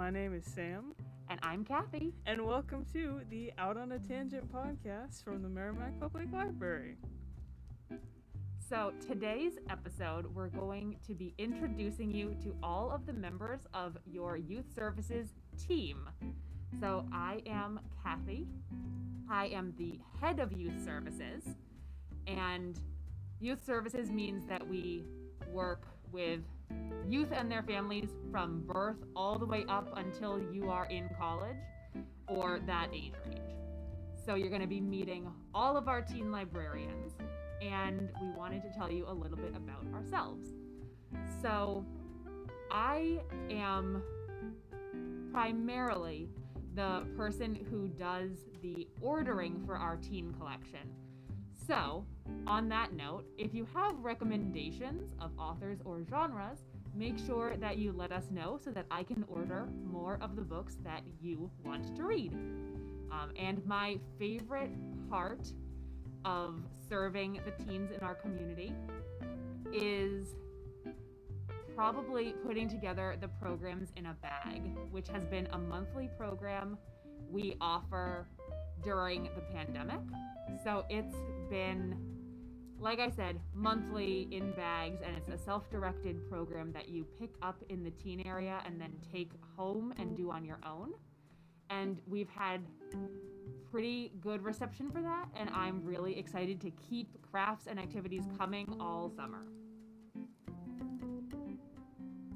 My 0.00 0.08
name 0.08 0.32
is 0.32 0.46
Sam, 0.46 0.94
And 1.28 1.38
I'm 1.42 1.62
Kathy. 1.62 2.14
and 2.24 2.46
welcome 2.46 2.86
to 2.94 3.20
the 3.28 3.52
Out 3.58 3.76
on 3.76 3.92
a 3.92 3.98
Tangent 3.98 4.50
podcast 4.50 5.22
from 5.22 5.42
the 5.42 5.48
Merrimack 5.50 6.00
Public 6.00 6.32
Library. 6.32 6.96
So, 8.66 8.94
today's 9.06 9.58
episode, 9.68 10.34
we're 10.34 10.48
going 10.48 10.96
to 11.06 11.14
be 11.14 11.34
introducing 11.36 12.10
you 12.10 12.34
to 12.42 12.56
all 12.62 12.90
of 12.90 13.04
the 13.04 13.12
members 13.12 13.60
of 13.74 13.98
your 14.06 14.38
youth 14.38 14.74
services 14.74 15.34
team. 15.68 16.08
So, 16.80 17.04
I 17.12 17.42
am 17.44 17.78
Kathy. 18.02 18.46
I 19.30 19.48
am 19.48 19.74
the 19.76 20.00
head 20.18 20.40
of 20.40 20.50
youth 20.50 20.82
services. 20.82 21.44
And 22.26 22.80
youth 23.38 23.62
services 23.66 24.10
means 24.10 24.46
that 24.46 24.66
we 24.66 25.04
work 25.52 25.82
with 26.10 26.40
youth 27.08 27.32
and 27.32 27.50
their 27.50 27.62
families 27.62 28.10
from 28.30 28.62
birth 28.66 28.98
all 29.16 29.38
the 29.38 29.46
way 29.46 29.64
up 29.68 29.92
until 29.96 30.40
you 30.52 30.70
are 30.70 30.86
in 30.86 31.08
college 31.18 31.56
or 32.28 32.60
that 32.66 32.88
age 32.92 33.14
range. 33.26 33.40
So 34.24 34.34
you're 34.34 34.50
going 34.50 34.60
to 34.60 34.68
be 34.68 34.80
meeting 34.80 35.30
all 35.54 35.76
of 35.76 35.88
our 35.88 36.02
teen 36.02 36.30
librarians, 36.30 37.14
and 37.60 38.08
we 38.20 38.28
wanted 38.28 38.62
to 38.62 38.70
tell 38.70 38.90
you 38.90 39.06
a 39.08 39.12
little 39.12 39.36
bit 39.36 39.54
about 39.56 39.84
ourselves. 39.92 40.50
So 41.42 41.84
I 42.70 43.20
am 43.50 44.02
primarily 45.32 46.28
the 46.74 47.04
person 47.16 47.58
who 47.70 47.88
does 47.88 48.30
the 48.62 48.86
ordering 49.00 49.62
for 49.66 49.74
our 49.74 49.96
teen 49.96 50.32
collection. 50.34 50.88
So, 51.70 52.04
on 52.48 52.68
that 52.70 52.94
note, 52.94 53.26
if 53.38 53.54
you 53.54 53.64
have 53.72 53.96
recommendations 54.00 55.14
of 55.20 55.30
authors 55.38 55.78
or 55.84 56.02
genres, 56.10 56.58
make 56.96 57.16
sure 57.16 57.56
that 57.58 57.78
you 57.78 57.92
let 57.92 58.10
us 58.10 58.24
know 58.32 58.58
so 58.60 58.72
that 58.72 58.86
I 58.90 59.04
can 59.04 59.24
order 59.28 59.68
more 59.84 60.18
of 60.20 60.34
the 60.34 60.42
books 60.42 60.78
that 60.82 61.02
you 61.20 61.48
want 61.64 61.94
to 61.94 62.02
read. 62.02 62.32
Um, 63.12 63.30
and 63.38 63.64
my 63.64 64.00
favorite 64.18 64.72
part 65.08 65.46
of 66.24 66.56
serving 66.88 67.38
the 67.44 67.64
teens 67.64 67.92
in 67.96 68.00
our 68.00 68.16
community 68.16 68.74
is 69.72 70.34
probably 71.76 72.34
putting 72.44 72.68
together 72.68 73.16
the 73.20 73.28
programs 73.28 73.92
in 73.94 74.06
a 74.06 74.16
bag, 74.20 74.76
which 74.90 75.06
has 75.06 75.24
been 75.26 75.46
a 75.52 75.58
monthly 75.58 76.10
program 76.18 76.76
we 77.30 77.54
offer 77.60 78.26
during 78.82 79.28
the 79.36 79.42
pandemic. 79.54 80.00
So 80.62 80.84
it's 80.88 81.16
been, 81.48 81.96
like 82.78 82.98
I 83.00 83.10
said, 83.10 83.40
monthly 83.54 84.28
in 84.30 84.52
bags, 84.52 85.00
and 85.04 85.16
it's 85.16 85.28
a 85.28 85.38
self 85.38 85.70
directed 85.70 86.28
program 86.28 86.72
that 86.72 86.88
you 86.88 87.06
pick 87.18 87.30
up 87.42 87.62
in 87.68 87.82
the 87.82 87.90
teen 87.90 88.20
area 88.26 88.60
and 88.66 88.80
then 88.80 88.92
take 89.12 89.32
home 89.56 89.92
and 89.98 90.16
do 90.16 90.30
on 90.30 90.44
your 90.44 90.58
own. 90.66 90.92
And 91.70 92.00
we've 92.06 92.28
had 92.28 92.60
pretty 93.70 94.12
good 94.20 94.42
reception 94.42 94.90
for 94.90 95.00
that, 95.02 95.28
and 95.36 95.48
I'm 95.50 95.84
really 95.84 96.18
excited 96.18 96.60
to 96.62 96.70
keep 96.72 97.08
crafts 97.30 97.66
and 97.68 97.78
activities 97.78 98.24
coming 98.36 98.76
all 98.80 99.10
summer. 99.14 99.44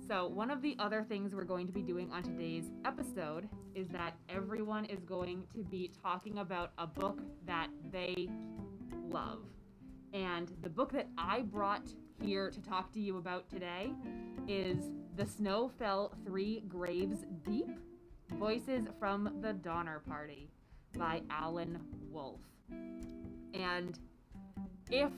So, 0.07 0.27
one 0.27 0.51
of 0.51 0.61
the 0.61 0.77
other 0.79 1.03
things 1.03 1.35
we're 1.35 1.45
going 1.45 1.67
to 1.67 1.73
be 1.73 1.81
doing 1.81 2.13
on 2.13 2.23
today's 2.23 2.71
episode 2.85 3.49
is 3.75 3.89
that 3.89 4.15
everyone 4.29 4.85
is 4.85 5.01
going 5.01 5.45
to 5.55 5.65
be 5.65 5.91
talking 6.03 6.39
about 6.39 6.73
a 6.77 6.87
book 6.87 7.23
that 7.47 7.69
they 7.91 8.29
love. 9.09 9.41
And 10.13 10.53
the 10.61 10.69
book 10.69 10.93
that 10.93 11.09
I 11.17 11.41
brought 11.41 11.89
here 12.21 12.51
to 12.51 12.61
talk 12.61 12.93
to 12.93 13.01
you 13.01 13.17
about 13.17 13.49
today 13.49 13.93
is 14.47 14.91
The 15.17 15.25
Snow 15.25 15.71
Fell 15.79 16.13
Three 16.27 16.65
Graves 16.69 17.25
Deep 17.43 17.71
Voices 18.33 18.85
from 18.99 19.39
the 19.41 19.55
Donner 19.55 20.03
Party 20.07 20.51
by 20.99 21.23
Allan 21.31 21.81
Wolf. 22.11 22.41
And 23.55 23.99
if 24.91 25.13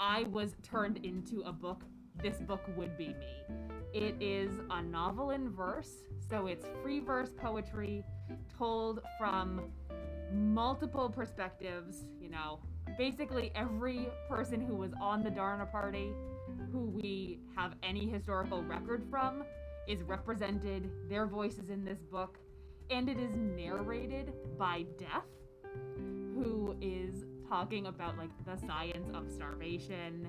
I 0.00 0.24
was 0.24 0.56
turned 0.64 1.04
into 1.04 1.42
a 1.42 1.52
book, 1.52 1.84
this 2.22 2.38
book 2.38 2.62
would 2.76 2.98
be 2.98 3.08
me. 3.08 3.75
It 3.92 4.14
is 4.20 4.50
a 4.70 4.82
novel 4.82 5.30
in 5.30 5.50
verse, 5.50 6.04
so 6.28 6.46
it's 6.46 6.66
free 6.82 7.00
verse 7.00 7.30
poetry 7.36 8.04
told 8.58 9.00
from 9.18 9.62
multiple 10.32 11.08
perspectives. 11.08 12.04
You 12.20 12.30
know, 12.30 12.60
basically 12.98 13.52
every 13.54 14.08
person 14.28 14.60
who 14.60 14.74
was 14.74 14.92
on 15.00 15.22
the 15.22 15.30
Donner 15.30 15.66
Party, 15.66 16.12
who 16.72 16.80
we 16.86 17.40
have 17.56 17.74
any 17.82 18.08
historical 18.08 18.62
record 18.62 19.04
from, 19.10 19.44
is 19.88 20.02
represented. 20.02 20.90
Their 21.08 21.26
voices 21.26 21.70
in 21.70 21.84
this 21.84 22.02
book, 22.02 22.38
and 22.90 23.08
it 23.08 23.18
is 23.18 23.34
narrated 23.34 24.32
by 24.58 24.84
Death, 24.98 25.24
who 26.34 26.76
is 26.80 27.24
talking 27.48 27.86
about 27.86 28.18
like 28.18 28.30
the 28.44 28.56
science 28.66 29.08
of 29.14 29.30
starvation 29.30 30.28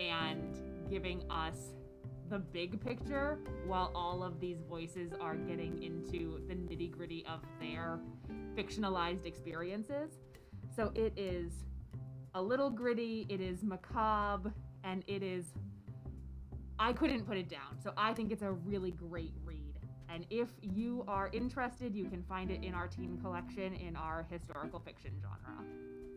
and 0.00 0.58
giving 0.90 1.22
us 1.30 1.74
the 2.34 2.40
big 2.40 2.84
picture 2.84 3.38
while 3.64 3.92
all 3.94 4.24
of 4.24 4.40
these 4.40 4.58
voices 4.68 5.12
are 5.20 5.36
getting 5.36 5.80
into 5.80 6.40
the 6.48 6.54
nitty 6.54 6.90
gritty 6.90 7.24
of 7.28 7.38
their 7.60 8.00
fictionalized 8.56 9.24
experiences. 9.24 10.10
So 10.74 10.90
it 10.96 11.12
is 11.16 11.52
a 12.34 12.42
little 12.42 12.70
gritty, 12.70 13.24
it 13.28 13.40
is 13.40 13.62
macabre, 13.62 14.52
and 14.82 15.04
it 15.06 15.22
is. 15.22 15.44
I 16.76 16.92
couldn't 16.92 17.24
put 17.24 17.36
it 17.36 17.48
down. 17.48 17.78
So 17.80 17.92
I 17.96 18.12
think 18.12 18.32
it's 18.32 18.42
a 18.42 18.50
really 18.50 18.90
great 18.90 19.34
read. 19.44 19.78
And 20.08 20.26
if 20.28 20.48
you 20.60 21.04
are 21.06 21.30
interested, 21.32 21.94
you 21.94 22.06
can 22.06 22.24
find 22.24 22.50
it 22.50 22.64
in 22.64 22.74
our 22.74 22.88
teen 22.88 23.16
collection 23.22 23.74
in 23.74 23.94
our 23.94 24.26
historical 24.28 24.80
fiction 24.80 25.12
genre. 25.22 25.64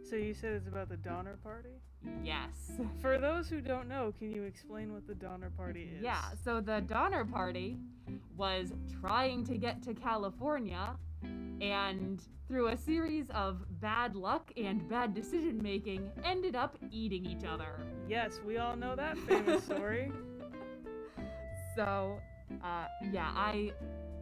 So, 0.09 0.15
you 0.15 0.33
said 0.33 0.53
it's 0.53 0.67
about 0.67 0.87
the 0.87 0.95
Donner 0.95 1.37
Party? 1.43 1.81
Yes. 2.23 2.71
For 3.01 3.17
those 3.17 3.49
who 3.49 3.59
don't 3.59 3.89
know, 3.89 4.13
can 4.17 4.31
you 4.31 4.43
explain 4.43 4.93
what 4.93 5.05
the 5.05 5.15
Donner 5.15 5.49
Party 5.49 5.91
is? 5.97 6.01
Yeah, 6.01 6.21
so 6.45 6.61
the 6.61 6.81
Donner 6.81 7.25
Party 7.25 7.77
was 8.37 8.71
trying 9.01 9.43
to 9.45 9.57
get 9.57 9.83
to 9.83 9.93
California 9.93 10.95
and 11.59 12.21
through 12.47 12.69
a 12.69 12.77
series 12.77 13.29
of 13.31 13.65
bad 13.81 14.15
luck 14.15 14.51
and 14.55 14.87
bad 14.87 15.13
decision 15.13 15.61
making 15.61 16.09
ended 16.23 16.55
up 16.55 16.77
eating 16.89 17.25
each 17.25 17.43
other. 17.43 17.79
Yes, 18.07 18.39
we 18.45 18.57
all 18.57 18.77
know 18.77 18.95
that 18.95 19.17
famous 19.17 19.63
story. 19.65 20.11
So, 21.75 22.19
uh, 22.63 22.85
yeah, 23.11 23.31
I 23.35 23.73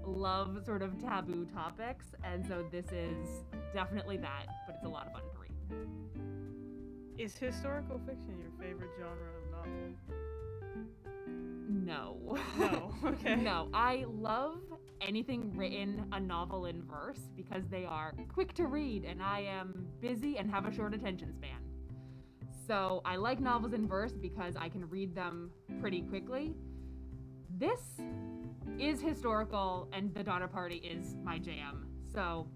love 0.03 0.63
sort 0.65 0.81
of 0.81 0.99
taboo 0.99 1.45
topics, 1.53 2.05
and 2.23 2.45
so 2.47 2.65
this 2.71 2.85
is 2.91 3.43
definitely 3.73 4.17
that, 4.17 4.47
but 4.65 4.75
it's 4.75 4.85
a 4.85 4.89
lot 4.89 5.05
of 5.05 5.13
fun 5.13 5.21
to 5.21 5.39
read. 5.39 5.44
Is 7.17 7.37
historical 7.37 7.99
fiction 8.05 8.37
your 8.39 8.51
favorite 8.59 8.91
genre 8.99 9.29
of 9.37 9.51
novel? 9.51 9.95
No. 11.67 12.37
No, 12.59 12.93
okay. 13.05 13.35
no, 13.35 13.69
I 13.73 14.05
love 14.07 14.59
anything 15.01 15.55
written 15.55 16.05
a 16.11 16.19
novel 16.19 16.65
in 16.65 16.83
verse 16.83 17.29
because 17.35 17.63
they 17.69 17.85
are 17.85 18.13
quick 18.33 18.53
to 18.55 18.67
read 18.67 19.05
and 19.05 19.21
I 19.21 19.41
am 19.41 19.87
busy 20.01 20.37
and 20.37 20.49
have 20.51 20.65
a 20.65 20.73
short 20.73 20.93
attention 20.93 21.33
span. 21.33 21.59
So 22.67 23.01
I 23.05 23.15
like 23.15 23.39
novels 23.39 23.73
in 23.73 23.87
verse 23.87 24.13
because 24.13 24.55
I 24.55 24.69
can 24.69 24.89
read 24.89 25.15
them 25.15 25.51
pretty 25.79 26.01
quickly. 26.01 26.55
This 27.57 27.79
is 28.79 28.99
historical 28.99 29.87
and 29.93 30.13
the 30.13 30.23
Donner 30.23 30.47
Party 30.47 30.77
is 30.77 31.15
my 31.23 31.37
jam. 31.37 31.87
So 32.13 32.47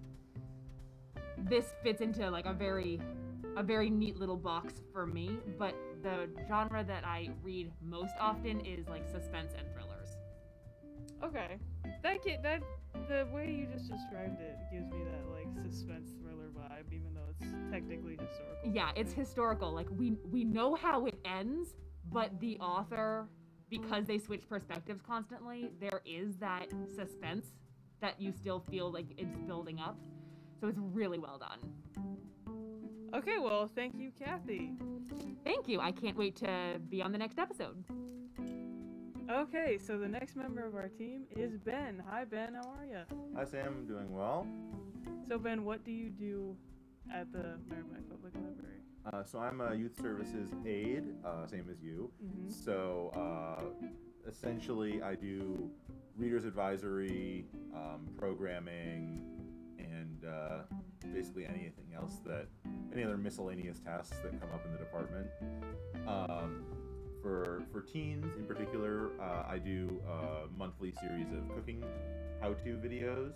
this 1.48 1.72
fits 1.82 2.00
into 2.00 2.30
like 2.30 2.46
a 2.46 2.52
very 2.52 3.00
a 3.56 3.62
very 3.62 3.90
neat 3.90 4.16
little 4.16 4.36
box 4.36 4.74
for 4.92 5.06
me, 5.06 5.36
but 5.58 5.74
the 6.02 6.28
genre 6.46 6.84
that 6.84 7.04
I 7.04 7.30
read 7.42 7.72
most 7.82 8.14
often 8.20 8.60
is 8.60 8.86
like 8.86 9.06
suspense 9.06 9.52
and 9.58 9.66
thrillers. 9.72 10.08
Okay. 11.22 11.58
That 12.02 12.24
get 12.24 12.42
that 12.42 12.62
the 13.08 13.26
way 13.32 13.50
you 13.50 13.66
just 13.66 13.90
described 13.90 14.40
it 14.40 14.56
gives 14.72 14.90
me 14.90 15.04
that 15.04 15.28
like 15.30 15.48
suspense 15.56 16.10
thriller 16.22 16.48
vibe, 16.48 16.92
even 16.92 17.12
though 17.14 17.26
it's 17.38 17.50
technically 17.70 18.16
historical. 18.20 18.72
Yeah, 18.72 18.90
it's 18.96 19.12
historical. 19.12 19.72
Like 19.72 19.88
we 19.90 20.16
we 20.30 20.44
know 20.44 20.74
how 20.74 21.06
it 21.06 21.18
ends, 21.24 21.74
but 22.10 22.38
the 22.40 22.58
author 22.58 23.28
because 23.68 24.06
they 24.06 24.18
switch 24.18 24.48
perspectives 24.48 25.00
constantly, 25.06 25.70
there 25.80 26.02
is 26.04 26.36
that 26.38 26.66
suspense 26.94 27.46
that 28.00 28.20
you 28.20 28.32
still 28.32 28.64
feel 28.70 28.92
like 28.92 29.06
it's 29.16 29.36
building 29.46 29.78
up. 29.78 29.96
So 30.60 30.68
it's 30.68 30.78
really 30.78 31.18
well 31.18 31.38
done. 31.38 31.58
Okay, 33.14 33.38
well, 33.40 33.66
thank 33.74 33.98
you, 33.98 34.12
Kathy. 34.18 34.72
Thank 35.44 35.68
you. 35.68 35.80
I 35.80 35.90
can't 35.90 36.16
wait 36.16 36.36
to 36.36 36.80
be 36.90 37.02
on 37.02 37.12
the 37.12 37.18
next 37.18 37.38
episode. 37.38 37.82
Okay, 39.30 39.78
so 39.78 39.96
the 39.98 40.08
next 40.08 40.36
member 40.36 40.64
of 40.64 40.74
our 40.74 40.88
team 40.88 41.22
is 41.34 41.56
Ben. 41.56 42.02
Hi, 42.08 42.24
Ben. 42.24 42.54
How 42.54 42.68
are 42.68 42.84
you? 42.84 42.98
Hi 43.36 43.44
Sam, 43.44 43.66
I'm 43.80 43.86
doing 43.86 44.12
well. 44.12 44.46
So, 45.28 45.38
Ben, 45.38 45.64
what 45.64 45.84
do 45.84 45.92
you 45.92 46.10
do 46.10 46.56
at 47.14 47.32
the 47.32 47.56
Merrimack 47.68 48.08
Public 48.10 48.34
Library? 48.34 48.80
Uh, 49.12 49.22
so 49.24 49.38
I'm 49.38 49.60
a 49.60 49.74
youth 49.74 49.98
services 50.00 50.50
aide, 50.66 51.04
uh, 51.24 51.46
same 51.46 51.66
as 51.70 51.80
you. 51.80 52.10
Mhm. 52.22 52.52
So 52.52 53.10
uh, 53.14 53.88
essentially, 54.28 55.00
I 55.00 55.14
do 55.14 55.70
readers 56.16 56.44
advisory, 56.44 57.46
um, 57.74 58.08
programming, 58.18 59.22
and 60.22 60.32
uh, 60.32 60.58
basically 61.12 61.44
anything 61.44 61.92
else 61.94 62.16
that 62.26 62.46
any 62.92 63.04
other 63.04 63.16
miscellaneous 63.16 63.78
tasks 63.80 64.16
that 64.22 64.38
come 64.40 64.50
up 64.52 64.64
in 64.64 64.72
the 64.72 64.78
department. 64.78 65.26
Um, 66.06 66.64
for 67.22 67.62
for 67.70 67.82
teens 67.82 68.26
in 68.38 68.44
particular, 68.46 69.10
uh, 69.20 69.44
I 69.48 69.58
do 69.58 70.00
a 70.08 70.58
monthly 70.58 70.92
series 71.00 71.26
of 71.32 71.54
cooking 71.54 71.84
how-to 72.40 72.76
videos 72.76 73.32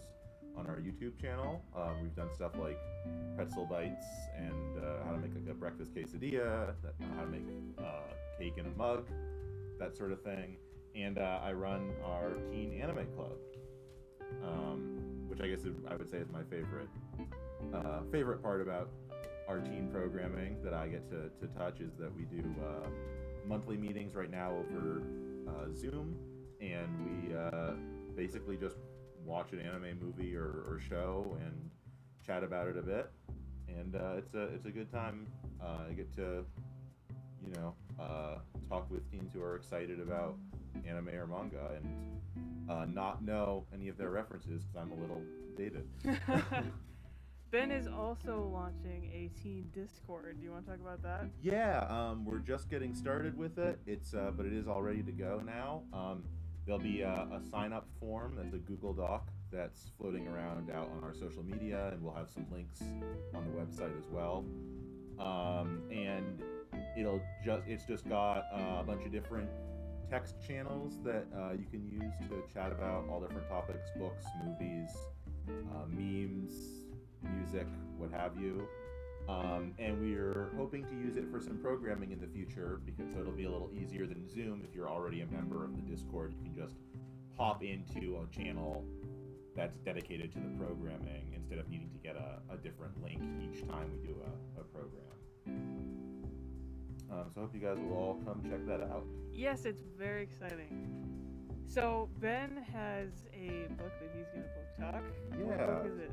on 0.57 0.67
our 0.67 0.77
YouTube 0.77 1.21
channel. 1.21 1.63
Um, 1.77 1.97
we've 2.03 2.15
done 2.15 2.33
stuff 2.35 2.53
like 2.59 2.79
pretzel 3.37 3.67
bites 3.67 4.07
and 4.37 4.79
uh, 4.79 5.05
how 5.05 5.13
to 5.13 5.19
make 5.19 5.35
like 5.35 5.51
a 5.51 5.55
breakfast 5.55 5.95
quesadilla, 5.95 6.75
that, 6.83 6.95
how 7.17 7.25
to 7.25 7.31
make 7.31 7.45
uh, 7.79 8.15
cake 8.39 8.55
in 8.57 8.67
a 8.67 8.71
mug, 8.71 9.07
that 9.79 9.97
sort 9.97 10.13
of 10.13 10.23
thing. 10.23 10.57
And 10.95 11.19
uh, 11.19 11.41
I 11.43 11.53
run 11.53 11.91
our 12.05 12.31
teen 12.51 12.81
anime 12.81 13.07
club, 13.17 13.33
um, 14.45 15.04
which 15.29 15.41
I 15.41 15.49
guess 15.49 15.61
is, 15.61 15.77
I 15.89 15.97
would 15.97 16.11
say 16.11 16.19
is 16.19 16.29
my 16.31 16.43
favorite 16.45 16.89
uh, 17.73 18.01
favorite 18.11 18.43
part 18.43 18.61
about 18.61 18.91
our 19.49 19.59
teen 19.61 19.89
programming 19.93 20.57
that 20.63 20.73
I 20.75 20.89
get 20.89 21.09
to, 21.11 21.31
to 21.41 21.53
touch 21.55 21.81
is 21.81 21.93
that 21.99 22.15
we 22.15 22.25
do 22.25 22.43
uh, 22.63 22.89
monthly 23.47 23.77
meetings 23.77 24.15
right 24.15 24.31
now 24.31 24.53
over 24.53 25.03
uh, 25.49 25.73
Zoom, 25.75 26.17
and 26.61 26.89
we 27.05 27.35
uh, 27.35 27.73
basically 28.17 28.57
just 28.57 28.77
watch 29.25 29.53
an 29.53 29.61
anime 29.61 29.99
movie 30.01 30.35
or, 30.37 30.65
or 30.69 30.81
show 30.89 31.37
and 31.41 31.71
chat 32.27 32.43
about 32.43 32.69
it 32.69 32.77
a 32.79 32.83
bit. 32.83 33.11
And 33.69 33.97
uh, 33.97 34.15
it's 34.19 34.35
a 34.35 34.43
it's 34.55 34.67
a 34.67 34.71
good 34.71 34.91
time. 34.91 35.27
Uh, 35.63 35.89
I 35.91 35.93
get 35.93 36.15
to, 36.17 36.45
you 37.47 37.53
know, 37.55 37.75
talk 38.69 38.91
with 38.91 39.11
teens 39.11 39.33
who 39.35 39.43
are 39.43 39.57
excited 39.57 40.01
about 40.01 40.37
anime 40.87 41.09
or 41.09 41.27
manga 41.27 41.71
and 41.77 42.71
uh, 42.71 42.87
not 42.87 43.23
know 43.23 43.67
any 43.73 43.89
of 43.89 43.97
their 43.97 44.11
references 44.11 44.65
because 44.65 44.77
I'm 44.77 44.93
a 44.93 45.01
little 45.01 45.23
dated. 45.57 45.89
ben 47.55 47.71
is 47.71 47.87
also 47.87 48.51
launching 48.53 49.05
a 49.13 49.31
teen 49.41 49.71
Discord. 49.73 50.39
Do 50.41 50.45
you 50.45 50.51
want 50.51 50.65
to 50.67 50.73
talk 50.73 50.81
about 50.81 51.03
that? 51.05 51.27
Yeah, 51.41 51.87
um, 51.89 52.25
we're 52.25 52.39
just 52.39 52.69
getting 52.69 52.97
started 52.97 53.39
with 53.39 53.59
it. 53.59 53.79
It's 53.87 54.13
uh, 54.13 54.33
but 54.37 54.45
it 54.45 54.53
is 54.53 54.67
all 54.67 54.83
ready 54.83 55.05
to 55.05 55.13
go 55.13 55.41
now. 55.45 55.83
Um, 55.93 56.25
there'll 56.67 56.81
be 56.81 57.03
a, 57.03 57.29
a 57.33 57.41
sign 57.53 57.73
up 57.73 57.87
form 58.01 58.35
that's 58.37 58.55
a 58.55 58.59
Google 58.59 58.93
Doc 58.93 59.29
that's 59.53 59.93
floating 59.97 60.27
around 60.27 60.69
out 60.73 60.91
on 60.97 61.05
our 61.05 61.15
social 61.15 61.45
media, 61.45 61.91
and 61.93 62.03
we'll 62.03 62.15
have 62.15 62.29
some 62.29 62.45
links 62.51 62.83
on 63.35 63.45
the 63.45 63.53
website 63.53 63.97
as 63.97 64.09
well. 64.11 64.45
Um, 65.21 65.83
and 65.93 66.43
it'll 66.99 67.21
just 67.45 67.63
it's 67.69 67.85
just 67.85 68.09
got 68.09 68.47
uh, 68.53 68.81
a 68.81 68.85
bunch 68.85 69.07
of 69.07 69.13
different 69.13 69.49
text 70.15 70.37
channels 70.47 70.93
that 71.03 71.27
uh, 71.37 71.51
you 71.59 71.67
can 71.73 71.85
use 71.91 72.13
to 72.29 72.41
chat 72.55 72.71
about 72.71 73.05
all 73.11 73.21
different 73.21 73.49
topics, 73.49 73.91
books, 73.99 74.25
movies, 74.45 74.91
uh, 75.49 75.87
memes, 75.89 76.55
music, 77.37 77.67
what 77.99 78.13
have 78.13 78.39
you. 78.39 78.65
Um, 79.29 79.73
and 79.81 80.01
we're 80.01 80.53
hoping 80.57 80.85
to 80.85 80.95
use 80.95 81.17
it 81.17 81.29
for 81.33 81.41
some 81.41 81.59
programming 81.59 82.13
in 82.13 82.21
the 82.21 82.29
future 82.29 82.81
because 82.87 83.07
it'll 83.19 83.33
be 83.33 83.47
a 83.47 83.51
little 83.51 83.73
easier 83.75 84.07
than 84.07 84.29
Zoom. 84.29 84.63
If 84.63 84.73
you're 84.73 84.89
already 84.89 85.23
a 85.23 85.27
member 85.27 85.65
of 85.65 85.75
the 85.75 85.83
Discord, 85.83 86.33
you 86.33 86.45
can 86.45 86.55
just 86.55 86.77
hop 87.37 87.65
into 87.65 88.19
a 88.19 88.33
channel 88.33 88.85
that's 89.57 89.79
dedicated 89.79 90.31
to 90.35 90.39
the 90.39 90.65
programming 90.65 91.33
instead 91.35 91.59
of 91.59 91.69
needing 91.69 91.91
to 91.91 91.99
get 91.99 92.15
a, 92.15 92.55
a 92.55 92.57
different 92.59 93.03
link 93.03 93.21
each 93.43 93.67
time 93.67 93.91
we 93.91 94.07
do 94.07 94.15
a, 94.23 94.61
a 94.61 94.65
program. 94.65 96.14
Um, 97.15 97.31
so 97.33 97.41
I 97.41 97.45
hope 97.45 97.55
you 97.55 97.61
guys 97.61 97.79
will 97.79 97.97
all 97.97 98.21
come 98.25 98.43
check 98.51 98.67
that 98.67 98.81
out. 98.83 99.05
Yes, 99.33 99.65
it's 99.65 99.83
very 99.97 100.23
exciting. 100.23 100.91
So 101.67 102.09
Ben 102.21 102.65
has 102.73 103.25
a 103.33 103.69
book 103.75 103.93
that 104.01 104.11
he's 104.17 104.27
gonna 104.35 104.47
book 104.55 104.93
talk. 104.93 105.05
What 105.41 105.59
Yeah. 105.59 105.67
book 105.67 105.87
is 105.87 105.99
it? 105.99 106.11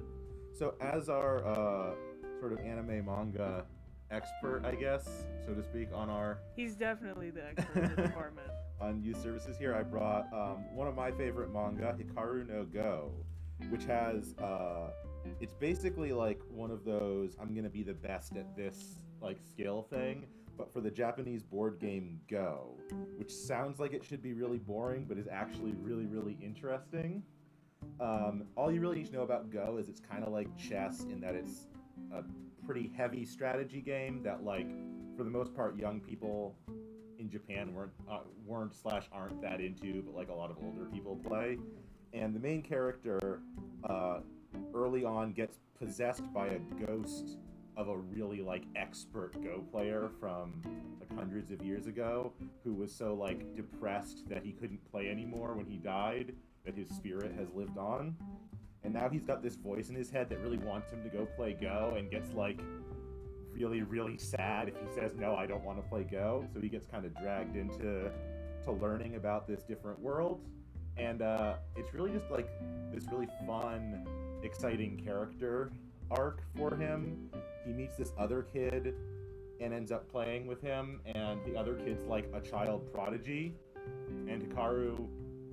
So 0.53 0.75
as 0.79 1.09
our 1.09 1.45
uh, 1.45 1.95
sort 2.39 2.53
of 2.53 2.59
anime 2.59 3.05
manga 3.05 3.65
expert, 4.11 4.63
I 4.65 4.75
guess, 4.75 5.25
so 5.45 5.53
to 5.53 5.63
speak, 5.63 5.89
on 5.93 6.09
our 6.09 6.39
He's 6.55 6.75
definitely 6.75 7.31
the 7.31 7.45
expert 7.47 7.77
in 7.83 7.95
the 7.95 8.01
department. 8.07 8.47
on 8.79 9.01
youth 9.01 9.21
services 9.21 9.57
here, 9.57 9.73
I 9.75 9.83
brought 9.83 10.31
um, 10.33 10.65
one 10.75 10.87
of 10.87 10.95
my 10.95 11.11
favorite 11.11 11.51
manga, 11.51 11.95
Hikaru 11.97 12.47
no 12.47 12.63
Go, 12.65 13.11
which 13.69 13.85
has 13.85 14.33
uh, 14.39 14.91
it's 15.39 15.53
basically 15.53 16.11
like 16.13 16.41
one 16.49 16.71
of 16.71 16.83
those 16.83 17.35
I'm 17.39 17.53
gonna 17.55 17.69
be 17.69 17.83
the 17.83 17.93
best 17.93 18.35
at 18.35 18.55
this 18.55 19.03
like 19.21 19.39
skill 19.41 19.83
thing, 19.89 20.25
but 20.61 20.71
for 20.71 20.79
the 20.79 20.91
Japanese 20.91 21.41
board 21.41 21.79
game 21.79 22.19
Go, 22.29 22.77
which 23.17 23.31
sounds 23.31 23.79
like 23.79 23.93
it 23.93 24.03
should 24.03 24.21
be 24.21 24.33
really 24.33 24.59
boring, 24.59 25.05
but 25.09 25.17
is 25.17 25.27
actually 25.27 25.73
really 25.81 26.05
really 26.05 26.37
interesting. 26.39 27.23
Um, 27.99 28.43
all 28.55 28.71
you 28.71 28.79
really 28.79 28.97
need 28.97 29.07
to 29.07 29.13
know 29.13 29.23
about 29.23 29.49
Go 29.49 29.77
is 29.79 29.89
it's 29.89 29.99
kind 29.99 30.23
of 30.23 30.31
like 30.31 30.55
chess 30.57 31.01
in 31.09 31.19
that 31.21 31.33
it's 31.33 31.67
a 32.13 32.23
pretty 32.63 32.91
heavy 32.95 33.25
strategy 33.25 33.81
game 33.81 34.21
that 34.21 34.43
like 34.43 34.67
for 35.17 35.23
the 35.23 35.31
most 35.31 35.55
part 35.55 35.75
young 35.75 35.99
people 35.99 36.55
in 37.17 37.27
Japan 37.27 37.73
weren't 37.73 37.93
uh, 38.07 38.19
weren't 38.45 38.75
slash 38.75 39.09
aren't 39.11 39.41
that 39.41 39.61
into, 39.61 40.03
but 40.03 40.13
like 40.13 40.29
a 40.29 40.33
lot 40.33 40.51
of 40.51 40.57
older 40.63 40.85
people 40.85 41.15
play. 41.27 41.57
And 42.13 42.35
the 42.35 42.39
main 42.39 42.61
character 42.61 43.41
uh, 43.89 44.19
early 44.75 45.05
on 45.05 45.31
gets 45.31 45.57
possessed 45.79 46.31
by 46.31 46.49
a 46.49 46.59
ghost 46.85 47.37
of 47.77 47.87
a 47.87 47.97
really 47.97 48.41
like 48.41 48.63
expert 48.75 49.41
Go 49.43 49.63
player 49.71 50.09
from 50.19 50.61
like 50.99 51.17
hundreds 51.17 51.51
of 51.51 51.61
years 51.63 51.87
ago, 51.87 52.33
who 52.63 52.73
was 52.73 52.93
so 52.93 53.13
like 53.13 53.55
depressed 53.55 54.27
that 54.29 54.43
he 54.43 54.51
couldn't 54.51 54.79
play 54.91 55.09
anymore 55.09 55.53
when 55.53 55.65
he 55.65 55.77
died, 55.77 56.33
that 56.65 56.75
his 56.75 56.89
spirit 56.89 57.33
has 57.37 57.47
lived 57.53 57.77
on. 57.77 58.15
And 58.83 58.93
now 58.93 59.09
he's 59.09 59.23
got 59.23 59.43
this 59.43 59.55
voice 59.55 59.89
in 59.89 59.95
his 59.95 60.09
head 60.09 60.29
that 60.29 60.39
really 60.39 60.57
wants 60.57 60.91
him 60.91 61.03
to 61.03 61.09
go 61.09 61.25
play 61.37 61.53
Go 61.53 61.95
and 61.97 62.09
gets 62.09 62.33
like 62.33 62.59
really 63.53 63.81
really 63.81 64.17
sad 64.17 64.69
if 64.69 64.75
he 64.75 64.87
says 64.95 65.11
no 65.17 65.35
i 65.35 65.45
don't 65.45 65.63
want 65.63 65.77
to 65.77 65.87
play 65.89 66.03
go 66.03 66.47
so 66.53 66.59
he 66.59 66.69
gets 66.69 66.87
kind 66.87 67.05
of 67.05 67.13
dragged 67.17 67.55
into 67.55 68.09
to 68.63 68.71
learning 68.71 69.15
about 69.15 69.45
this 69.47 69.61
different 69.63 69.99
world 69.99 70.41
and 70.97 71.21
uh, 71.21 71.55
it's 71.75 71.93
really 71.93 72.11
just 72.11 72.29
like 72.29 72.47
this 72.93 73.05
really 73.11 73.27
fun 73.47 74.05
exciting 74.43 74.97
character 75.03 75.71
arc 76.11 76.41
for 76.55 76.75
him 76.75 77.29
he 77.65 77.73
meets 77.73 77.97
this 77.97 78.13
other 78.17 78.43
kid 78.53 78.93
and 79.59 79.73
ends 79.73 79.91
up 79.91 80.09
playing 80.11 80.47
with 80.47 80.61
him 80.61 81.01
and 81.05 81.39
the 81.45 81.55
other 81.55 81.75
kid's 81.75 82.05
like 82.05 82.29
a 82.33 82.41
child 82.41 82.91
prodigy 82.91 83.55
and 84.27 84.41
hikaru 84.41 85.07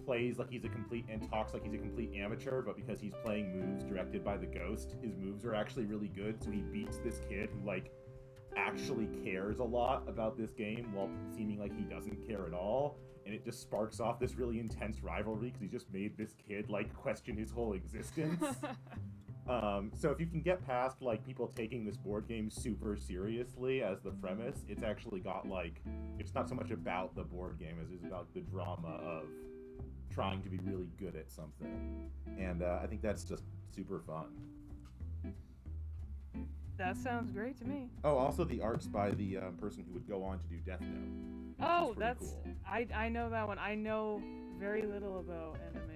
plays 0.08 0.38
like 0.38 0.48
he's 0.48 0.64
a 0.64 0.68
complete 0.70 1.04
and 1.10 1.28
talks 1.28 1.52
like 1.52 1.62
he's 1.62 1.74
a 1.74 1.78
complete 1.78 2.10
amateur, 2.16 2.62
but 2.62 2.76
because 2.76 2.98
he's 2.98 3.12
playing 3.22 3.60
moves 3.60 3.84
directed 3.84 4.24
by 4.24 4.38
the 4.38 4.46
ghost, 4.46 4.94
his 5.02 5.14
moves 5.18 5.44
are 5.44 5.54
actually 5.54 5.84
really 5.84 6.08
good. 6.08 6.42
So 6.42 6.50
he 6.50 6.60
beats 6.60 6.96
this 7.04 7.20
kid 7.28 7.50
who 7.52 7.66
like 7.66 7.92
actually 8.56 9.06
cares 9.22 9.58
a 9.58 9.64
lot 9.64 10.08
about 10.08 10.38
this 10.38 10.54
game 10.54 10.94
while 10.94 11.10
seeming 11.36 11.60
like 11.60 11.76
he 11.76 11.82
doesn't 11.82 12.26
care 12.26 12.46
at 12.46 12.54
all. 12.54 12.96
And 13.26 13.34
it 13.34 13.44
just 13.44 13.60
sparks 13.60 14.00
off 14.00 14.18
this 14.18 14.36
really 14.36 14.58
intense 14.58 15.02
rivalry 15.02 15.48
because 15.48 15.60
he 15.60 15.68
just 15.68 15.92
made 15.92 16.16
this 16.16 16.32
kid 16.48 16.70
like 16.70 16.94
question 16.94 17.36
his 17.36 17.50
whole 17.50 17.74
existence. 17.74 18.42
Um, 19.48 19.92
so 19.96 20.10
if 20.10 20.20
you 20.20 20.26
can 20.26 20.42
get 20.42 20.64
past 20.66 21.00
like 21.00 21.24
people 21.24 21.50
taking 21.56 21.84
this 21.84 21.96
board 21.96 22.28
game 22.28 22.50
super 22.50 22.96
seriously 22.96 23.82
as 23.82 24.00
the 24.02 24.10
premise, 24.10 24.64
it's 24.68 24.82
actually 24.82 25.20
got 25.20 25.48
like 25.48 25.80
it's 26.18 26.34
not 26.34 26.48
so 26.48 26.54
much 26.54 26.70
about 26.70 27.14
the 27.14 27.22
board 27.22 27.58
game 27.58 27.76
as 27.82 27.90
it's 27.90 28.04
about 28.04 28.32
the 28.34 28.40
drama 28.40 29.00
of 29.02 29.24
trying 30.12 30.42
to 30.42 30.50
be 30.50 30.58
really 30.64 30.90
good 30.98 31.16
at 31.16 31.30
something, 31.30 32.10
and 32.38 32.62
uh, 32.62 32.80
I 32.82 32.86
think 32.86 33.00
that's 33.00 33.24
just 33.24 33.44
super 33.74 34.00
fun. 34.00 34.26
that 36.76 36.96
sounds 36.96 37.30
great 37.30 37.56
to 37.58 37.64
me. 37.64 37.88
Oh, 38.04 38.16
also 38.16 38.44
the 38.44 38.60
art's 38.60 38.86
by 38.86 39.10
the 39.12 39.38
um, 39.38 39.54
person 39.54 39.84
who 39.86 39.94
would 39.94 40.06
go 40.06 40.22
on 40.24 40.38
to 40.40 40.46
do 40.46 40.56
Death 40.56 40.80
Note. 40.80 41.54
Oh, 41.60 41.94
that's 41.98 42.32
cool. 42.32 42.44
I 42.66 42.86
I 42.94 43.08
know 43.08 43.30
that 43.30 43.48
one. 43.48 43.58
I 43.58 43.74
know 43.74 44.22
very 44.58 44.82
little 44.82 45.20
about 45.20 45.56
anime 45.70 45.87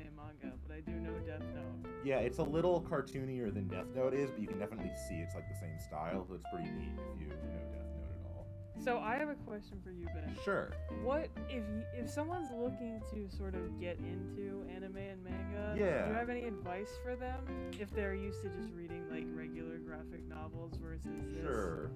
Yeah, 2.04 2.18
it's 2.18 2.38
a 2.38 2.42
little 2.42 2.80
cartoonier 2.80 3.52
than 3.52 3.68
Death 3.68 3.86
Note 3.94 4.14
is, 4.14 4.30
but 4.30 4.40
you 4.40 4.48
can 4.48 4.58
definitely 4.58 4.90
see 5.08 5.16
it's 5.16 5.34
like 5.34 5.48
the 5.48 5.54
same 5.54 5.78
style, 5.78 6.24
so 6.26 6.34
it's 6.34 6.44
pretty 6.52 6.70
neat 6.70 6.92
if 7.14 7.20
you 7.20 7.28
know 7.28 7.34
Death 7.34 7.70
Note 7.70 8.10
at 8.10 8.26
all. 8.26 8.46
So 8.82 8.98
I 8.98 9.16
have 9.16 9.28
a 9.28 9.34
question 9.34 9.80
for 9.84 9.90
you, 9.90 10.06
Ben. 10.06 10.36
Sure. 10.44 10.72
What 11.02 11.28
if 11.48 11.62
if 11.94 12.10
someone's 12.10 12.50
looking 12.50 13.00
to 13.12 13.28
sort 13.36 13.54
of 13.54 13.78
get 13.80 13.98
into 13.98 14.64
anime 14.74 14.96
and 14.96 15.22
manga? 15.22 15.76
Yeah. 15.78 16.04
Do 16.04 16.10
you 16.10 16.16
have 16.18 16.28
any 16.28 16.44
advice 16.44 16.90
for 17.04 17.14
them 17.14 17.44
if 17.78 17.90
they're 17.90 18.14
used 18.14 18.42
to 18.42 18.48
just 18.48 18.72
reading 18.74 19.04
like 19.10 19.24
regular 19.32 19.78
graphic 19.78 20.26
novels 20.28 20.72
versus 20.82 21.22
this? 21.32 21.42
Sure. 21.42 21.90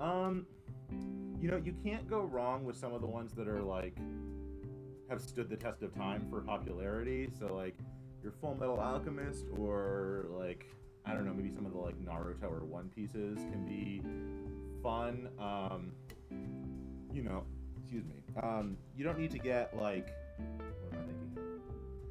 Um, 0.00 0.46
you 1.40 1.50
know, 1.50 1.60
you 1.64 1.74
can't 1.84 2.08
go 2.08 2.22
wrong 2.22 2.64
with 2.64 2.76
some 2.76 2.92
of 2.92 3.00
the 3.00 3.06
ones 3.06 3.32
that 3.32 3.48
are 3.48 3.62
like 3.62 3.96
have 5.08 5.20
stood 5.20 5.48
the 5.48 5.56
test 5.56 5.82
of 5.82 5.94
time 5.94 6.26
for 6.28 6.40
popularity. 6.40 7.28
So 7.38 7.54
like 7.54 7.76
your 8.26 8.34
Full 8.40 8.56
Metal 8.58 8.80
Alchemist 8.80 9.44
or 9.56 10.26
like 10.30 10.66
I 11.04 11.14
don't 11.14 11.24
know, 11.24 11.32
maybe 11.32 11.52
some 11.54 11.64
of 11.64 11.72
the 11.72 11.78
like 11.78 11.94
Naruto 12.04 12.50
or 12.50 12.64
One 12.64 12.90
Pieces 12.92 13.38
can 13.38 13.64
be 13.64 14.02
fun. 14.82 15.28
Um, 15.38 15.92
you 17.12 17.22
know, 17.22 17.44
excuse 17.78 18.04
me. 18.04 18.16
Um, 18.42 18.76
you 18.96 19.04
don't 19.04 19.16
need 19.16 19.30
to 19.30 19.38
get 19.38 19.76
like 19.76 20.08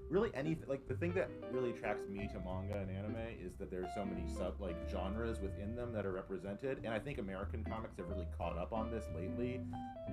really 0.10 0.30
anything 0.36 0.68
like 0.68 0.88
the 0.88 0.94
thing 0.96 1.14
that 1.14 1.30
really 1.52 1.72
attracts 1.72 2.08
me 2.10 2.28
to 2.32 2.40
manga 2.42 2.78
and 2.78 2.92
anime 2.92 3.16
is 3.44 3.56
that 3.58 3.72
there's 3.72 3.90
so 3.96 4.06
many 4.06 4.24
sub 4.38 4.60
like 4.62 4.76
genres 4.90 5.40
within 5.42 5.76
them 5.76 5.92
that 5.92 6.06
are 6.06 6.12
represented 6.12 6.78
and 6.84 6.94
i 6.94 7.00
think 7.00 7.18
american 7.18 7.64
comics 7.64 7.98
have 7.98 8.08
really 8.08 8.28
caught 8.38 8.58
up 8.58 8.72
on 8.72 8.92
this 8.92 9.06
lately 9.16 9.62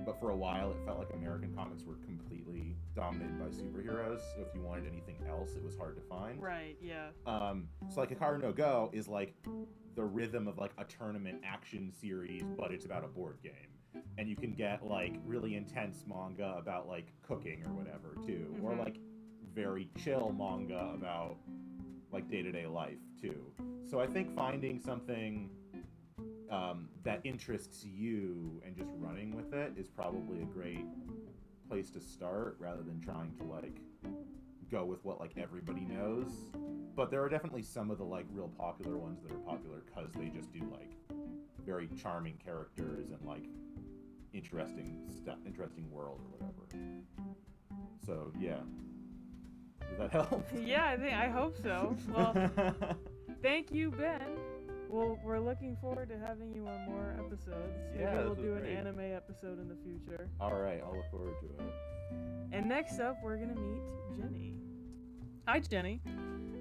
but 0.05 0.19
for 0.19 0.31
a 0.31 0.35
while 0.35 0.71
it 0.71 0.77
felt 0.85 0.97
like 0.97 1.11
american 1.13 1.53
comics 1.53 1.83
were 1.83 1.95
completely 2.05 2.75
dominated 2.95 3.37
by 3.39 3.45
superheroes 3.45 4.19
so 4.35 4.41
if 4.41 4.53
you 4.55 4.61
wanted 4.61 4.85
anything 4.91 5.15
else 5.29 5.55
it 5.55 5.63
was 5.63 5.75
hard 5.77 5.95
to 5.95 6.01
find 6.01 6.41
Right, 6.41 6.75
yeah. 6.81 7.09
um 7.27 7.67
so 7.89 7.99
like 7.99 8.09
hikaru 8.17 8.41
no 8.41 8.51
go 8.51 8.89
is 8.93 9.07
like 9.07 9.35
the 9.95 10.03
rhythm 10.03 10.47
of 10.47 10.57
like 10.57 10.71
a 10.79 10.83
tournament 10.85 11.39
action 11.45 11.91
series 11.91 12.43
but 12.57 12.71
it's 12.71 12.85
about 12.85 13.03
a 13.03 13.07
board 13.07 13.37
game 13.43 14.01
and 14.17 14.27
you 14.27 14.35
can 14.35 14.53
get 14.55 14.83
like 14.83 15.13
really 15.23 15.55
intense 15.55 16.03
manga 16.07 16.55
about 16.57 16.87
like 16.87 17.13
cooking 17.21 17.63
or 17.63 17.73
whatever 17.73 18.15
too 18.25 18.47
or 18.63 18.71
Mhm. 18.71 18.79
like 18.79 18.97
very 19.53 19.89
chill 20.03 20.33
manga 20.37 20.93
about 20.95 21.37
like 22.11 22.29
day-to-day 22.29 22.65
life 22.65 22.99
too. 23.21 23.51
So 23.89 23.99
i 23.99 24.07
think 24.07 24.35
finding 24.35 24.79
something 24.79 25.49
um, 26.49 26.89
that 27.03 27.19
interests 27.23 27.83
you 27.83 28.61
and 28.65 28.75
just 28.75 28.91
running 28.97 29.35
with 29.35 29.53
it 29.53 29.73
is 29.77 29.87
probably 29.87 30.41
a 30.41 30.45
great 30.45 30.85
place 31.67 31.89
to 31.91 31.99
start 31.99 32.55
rather 32.59 32.83
than 32.83 33.01
trying 33.01 33.33
to 33.37 33.43
like 33.43 33.79
go 34.69 34.85
with 34.85 35.03
what 35.03 35.19
like 35.19 35.33
everybody 35.37 35.81
knows. 35.81 36.31
But 36.95 37.09
there 37.09 37.23
are 37.23 37.29
definitely 37.29 37.63
some 37.63 37.89
of 37.89 37.97
the 37.97 38.03
like 38.03 38.25
real 38.31 38.49
popular 38.49 38.97
ones 38.97 39.21
that 39.23 39.31
are 39.31 39.39
popular 39.39 39.83
because 39.85 40.11
they 40.13 40.29
just 40.29 40.51
do 40.51 40.59
like 40.71 40.91
very 41.65 41.89
charming 42.01 42.37
characters 42.43 43.09
and 43.09 43.21
like 43.25 43.45
interesting 44.33 44.99
stuff 45.15 45.37
interesting 45.45 45.89
world 45.89 46.21
or 46.21 46.37
whatever. 46.37 46.95
So 48.05 48.31
yeah 48.39 48.59
does 49.89 49.97
that 49.99 50.11
help 50.11 50.45
Yeah, 50.65 50.85
I 50.89 50.97
think 50.97 51.13
I 51.13 51.27
hope 51.29 51.55
so. 51.61 51.95
Well, 52.13 52.51
thank 53.41 53.71
you, 53.71 53.91
Ben. 53.91 54.21
Well, 54.89 55.17
we're 55.23 55.39
looking 55.39 55.75
forward 55.81 56.09
to 56.09 56.19
having 56.19 56.53
you 56.53 56.67
on 56.67 56.85
more 56.85 57.15
episodes. 57.17 57.73
Maybe 57.91 58.03
Yeah, 58.03 58.23
we'll 58.23 58.35
do 58.35 58.53
an 58.53 58.61
great. 58.61 58.75
anime 58.77 58.99
episode 58.99 59.59
in 59.59 59.67
the 59.67 59.75
future. 59.83 60.29
all 60.39 60.53
right 60.53 60.81
i'll 60.85 60.95
look 60.95 61.09
forward 61.09 61.33
to 61.41 61.45
it 61.47 61.71
And 62.51 62.67
next 62.69 62.99
up, 62.99 63.17
we're 63.23 63.37
gonna 63.37 63.55
meet 63.55 63.81
Jenny. 64.17 64.53
Hi, 65.47 65.59
Jenny. 65.59 65.99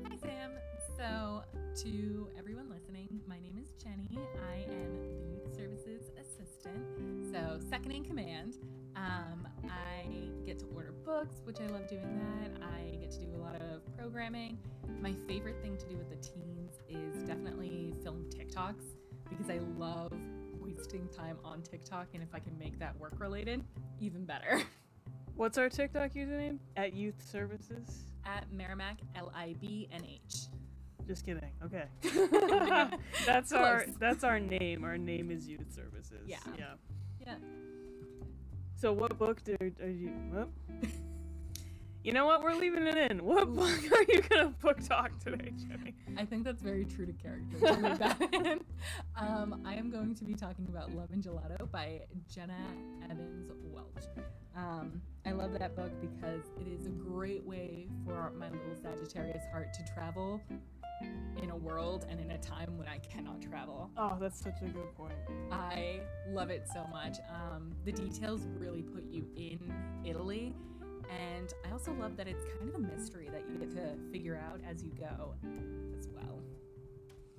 Hi, 0.08 0.16
Sam. 0.16 0.50
So, 0.96 1.42
to 1.82 2.28
everyone 2.38 2.68
listening, 2.70 3.20
my 3.28 3.38
name 3.38 3.58
is 3.60 3.72
Jenny. 3.82 4.18
I 4.50 4.62
am 4.72 4.96
the 4.98 5.34
Youth 5.34 5.54
Services 5.54 6.10
Assistant, 6.18 7.30
so 7.32 7.58
second 7.68 7.92
in 7.92 8.04
command. 8.04 8.56
Um, 9.02 9.48
I 9.68 10.04
get 10.46 10.60
to 10.60 10.66
order 10.74 10.92
books, 11.04 11.40
which 11.44 11.58
I 11.60 11.66
love 11.66 11.88
doing 11.88 12.20
that. 12.20 12.62
I 12.62 12.96
get 12.96 13.10
to 13.12 13.18
do 13.18 13.34
a 13.34 13.40
lot 13.40 13.56
of 13.56 13.82
programming. 13.98 14.58
My 15.00 15.12
favorite 15.26 15.60
thing 15.60 15.76
to 15.76 15.86
do 15.86 15.96
with 15.96 16.08
the 16.08 16.16
teens 16.16 16.74
is 16.88 17.22
definitely 17.24 17.94
film 18.04 18.26
TikToks 18.30 18.84
because 19.28 19.50
I 19.50 19.58
love 19.76 20.12
wasting 20.60 21.08
time 21.08 21.38
on 21.44 21.62
TikTok, 21.62 22.08
and 22.14 22.22
if 22.22 22.32
I 22.32 22.38
can 22.38 22.56
make 22.58 22.78
that 22.78 22.96
work 23.00 23.14
related, 23.18 23.64
even 24.00 24.24
better. 24.24 24.62
What's 25.34 25.58
our 25.58 25.68
TikTok 25.68 26.12
username? 26.12 26.58
At 26.76 26.94
Youth 26.94 27.20
Services. 27.28 28.04
At 28.24 28.52
Merrimack, 28.52 28.98
L 29.16 29.32
I 29.34 29.56
B 29.60 29.88
N 29.90 30.04
H. 30.04 30.46
Just 31.08 31.26
kidding. 31.26 31.50
Okay. 31.64 31.86
that's 33.26 33.52
our 33.52 33.84
that's 33.98 34.22
our 34.22 34.38
name. 34.38 34.84
Our 34.84 34.96
name 34.96 35.32
is 35.32 35.48
Youth 35.48 35.74
Services. 35.74 36.28
Yeah. 36.28 36.36
Yeah. 36.56 36.74
Yeah. 37.20 37.34
So 38.82 38.92
what 38.92 39.16
book 39.16 39.44
did 39.44 39.76
are 39.80 39.88
you? 39.88 40.08
Whoop. 40.32 40.50
You 42.02 42.12
know 42.12 42.26
what? 42.26 42.42
We're 42.42 42.56
leaving 42.56 42.84
it 42.88 43.12
in. 43.12 43.24
What 43.24 43.54
book 43.54 43.70
are 43.92 44.02
you 44.08 44.22
gonna 44.22 44.52
book 44.60 44.84
talk 44.84 45.16
today, 45.20 45.52
Jenny? 45.56 45.94
I 46.18 46.24
think 46.24 46.42
that's 46.42 46.60
very 46.60 46.84
true 46.84 47.06
to 47.06 47.12
character. 47.12 47.60
to 47.60 47.72
leave 47.74 47.98
that 48.00 48.20
in. 48.32 48.60
Um, 49.16 49.62
I 49.64 49.74
am 49.74 49.88
going 49.92 50.16
to 50.16 50.24
be 50.24 50.34
talking 50.34 50.66
about 50.68 50.92
Love 50.96 51.10
and 51.12 51.22
Gelato 51.22 51.70
by 51.70 52.00
Jenna 52.28 52.58
Evans 53.08 53.52
Welch. 53.66 53.86
Um, 54.56 55.00
I 55.24 55.30
love 55.30 55.56
that 55.56 55.76
book 55.76 55.92
because 56.00 56.42
it 56.60 56.66
is 56.66 56.86
a 56.86 56.90
great 56.90 57.44
way 57.44 57.86
for 58.04 58.32
my 58.36 58.46
little 58.46 58.74
Sagittarius 58.82 59.44
heart 59.52 59.72
to 59.74 59.94
travel 59.94 60.40
in 61.42 61.50
a 61.50 61.56
world 61.56 62.06
and 62.08 62.20
in 62.20 62.30
a 62.30 62.38
time 62.38 62.76
when 62.78 62.88
I 62.88 62.98
cannot 62.98 63.40
travel. 63.40 63.90
Oh, 63.96 64.16
that's 64.20 64.38
such 64.38 64.60
a 64.62 64.66
good 64.66 64.94
point. 64.96 65.14
I 65.50 66.00
love 66.28 66.50
it 66.50 66.66
so 66.72 66.86
much. 66.90 67.18
Um, 67.30 67.72
the 67.84 67.92
details 67.92 68.46
really 68.58 68.82
put 68.82 69.04
you 69.10 69.26
in 69.36 69.58
Italy. 70.04 70.54
And 71.10 71.52
I 71.66 71.72
also 71.72 71.92
love 71.92 72.16
that 72.16 72.26
it's 72.26 72.44
kind 72.56 72.68
of 72.68 72.74
a 72.74 72.78
mystery 72.78 73.28
that 73.32 73.42
you 73.48 73.58
get 73.58 73.70
to 73.72 73.96
figure 74.10 74.36
out 74.36 74.60
as 74.68 74.82
you 74.82 74.92
go 74.92 75.34
as 75.98 76.08
well. 76.08 76.40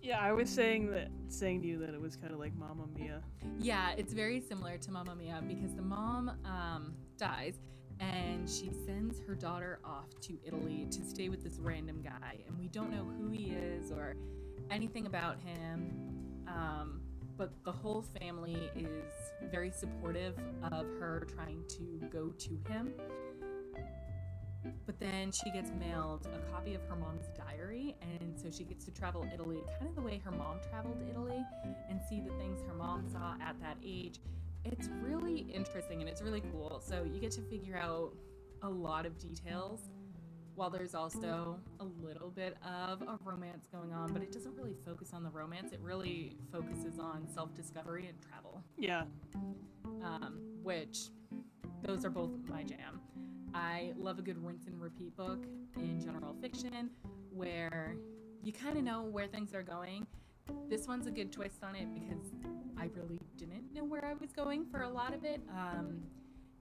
Yeah, 0.01 0.20
I 0.20 0.34
was 0.34 0.50
saying 0.50 0.91
that 0.91 1.10
saying 1.29 1.62
to 1.62 1.67
you 1.67 1.79
that 1.79 1.93
it 1.93 2.01
was 2.01 2.17
kind 2.17 2.34
of 2.34 2.39
like 2.39 2.53
Mamma 2.55 2.88
Mia. 2.93 3.22
Yeah, 3.58 3.93
it's 3.98 4.13
very 4.13 4.41
similar 4.41 4.77
to 4.77 4.91
Mamma 4.91 5.15
Mia 5.15 5.41
because 5.48 5.74
the 5.74 5.82
mom 5.82 6.32
um, 6.43 6.93
dies 7.17 7.55
and 8.00 8.50
she 8.50 8.72
sends 8.86 9.20
her 9.28 9.36
daughter 9.36 9.80
off 9.84 10.10
to 10.22 10.38
Italy 10.46 10.88
to 10.92 11.04
stay 11.04 11.30
with 11.30 11.44
this 11.44 11.60
random 11.60 12.02
guy, 12.02 12.40
and 12.48 12.58
we 12.58 12.68
don't 12.68 12.92
know 12.92 13.06
who 13.20 13.30
he 13.30 13.52
is 13.52 13.92
or 13.92 14.16
anything 14.70 15.06
about 15.06 15.38
him. 15.40 15.92
Um, 16.48 17.02
but 17.38 17.52
the 17.64 17.72
whole 17.72 18.06
family 18.22 18.70
is 18.76 19.52
very 19.52 19.72
supportive 19.72 20.36
of 20.72 20.86
her 21.00 21.28
trying 21.36 21.64
to 21.70 22.00
go 22.12 22.30
to 22.30 22.50
him. 22.72 22.94
But 24.86 25.00
then 25.00 25.32
she 25.32 25.52
gets 25.52 25.72
mailed 25.72 26.28
a 26.34 26.52
copy 26.52 26.74
of 26.74 26.82
her 26.84 26.96
mom's 26.96 27.26
diary, 27.36 27.96
and 28.02 28.40
so 28.40 28.50
she 28.50 28.64
gets 28.64 28.86
to 28.86 28.92
travel 28.92 29.28
Italy 29.34 29.62
kind 29.78 29.90
of 29.90 29.96
the 29.96 30.02
way 30.02 30.22
her 30.24 30.32
mom 30.32 30.60
traveled 30.70 30.98
Italy 31.10 31.44
and 31.90 32.00
see 32.10 32.22
the 32.22 32.32
things 32.38 32.62
her 32.68 32.74
mom 32.74 33.08
saw 33.10 33.34
at 33.42 33.60
that 33.62 33.78
age. 33.84 34.20
It's 34.65 34.89
really 35.01 35.46
interesting 35.53 36.00
and 36.01 36.10
it's 36.10 36.22
really 36.22 36.41
cool. 36.51 36.82
So 36.86 37.03
you 37.03 37.20
get 37.20 37.32
to 37.32 37.41
figure 37.41 37.77
out 37.77 38.13
a 38.62 38.70
lot 38.70 39.05
of 39.05 39.17
details 39.17 39.82
while 40.55 40.70
there's 40.70 40.93
also 40.96 41.60
a 41.79 41.84
little 41.84 42.29
bit 42.29 42.55
of 42.63 43.01
a 43.01 43.17
romance 43.24 43.67
going 43.72 43.91
on, 43.91 44.13
but 44.13 44.22
it 44.22 44.32
doesn't 44.32 44.55
really 44.55 44.75
focus 44.86 45.10
on 45.13 45.24
the 45.24 45.29
romance. 45.29 45.74
It 45.74 45.79
really 45.82 46.38
focuses 46.51 47.00
on 47.00 47.27
self 47.27 47.53
discovery 47.55 48.08
and 48.08 48.22
travel, 48.22 48.63
Yeah. 48.77 49.03
um, 50.03 50.39
which 50.62 51.10
those 51.84 52.05
are 52.05 52.10
both 52.12 52.32
my 52.48 52.63
jam. 52.63 53.01
I 53.53 53.93
love 53.98 54.20
a 54.20 54.22
good 54.22 54.43
rinse 54.43 54.67
and 54.67 54.79
repeat 54.79 55.15
book 55.17 55.46
in 55.75 56.00
general 56.00 56.36
fiction 56.39 56.89
where 57.32 57.96
you 58.43 58.53
kind 58.53 58.77
of 58.77 58.84
know 58.84 59.03
where 59.03 59.27
things 59.27 59.53
are 59.53 59.63
going. 59.63 60.05
This 60.70 60.88
one's 60.88 61.08
a 61.08 61.12
good 61.12 61.32
twist 61.32 61.64
on 61.64 61.76
it 61.76 61.94
because 61.94 62.34
I 62.78 62.90
really 62.96 63.20
didn't 63.38 63.74
know 63.74 63.84
where 63.84 64.04
I 64.04 64.14
was 64.14 64.32
going 64.32 64.66
for 64.66 64.82
a 64.82 64.90
lot 64.90 65.14
of 65.14 65.24
it. 65.24 65.42
Um, 65.50 66.02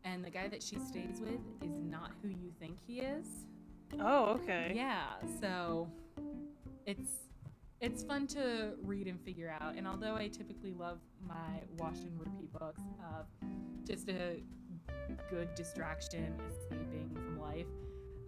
and 0.04 0.24
the 0.24 0.30
guy 0.30 0.48
that 0.48 0.62
she 0.62 0.78
stays 0.78 1.20
with 1.20 1.40
is 1.62 1.82
not 1.82 2.10
who 2.22 2.28
you 2.28 2.52
think 2.58 2.78
he 2.84 3.00
is. 3.00 3.26
Oh, 4.00 4.38
okay. 4.42 4.72
Yeah, 4.74 5.04
so 5.40 5.88
it's 6.86 7.10
it's 7.80 8.04
fun 8.04 8.28
to 8.28 8.74
read 8.82 9.08
and 9.08 9.20
figure 9.20 9.52
out. 9.60 9.74
And 9.76 9.88
although 9.88 10.14
I 10.14 10.28
typically 10.28 10.72
love 10.72 10.98
my 11.26 11.62
wash 11.78 11.98
and 12.02 12.18
repeat 12.18 12.52
books 12.52 12.82
of 13.18 13.26
just 13.84 14.08
a 14.08 14.42
good 15.28 15.54
distraction, 15.56 16.34
escaping 16.48 17.10
from 17.12 17.40
life, 17.40 17.66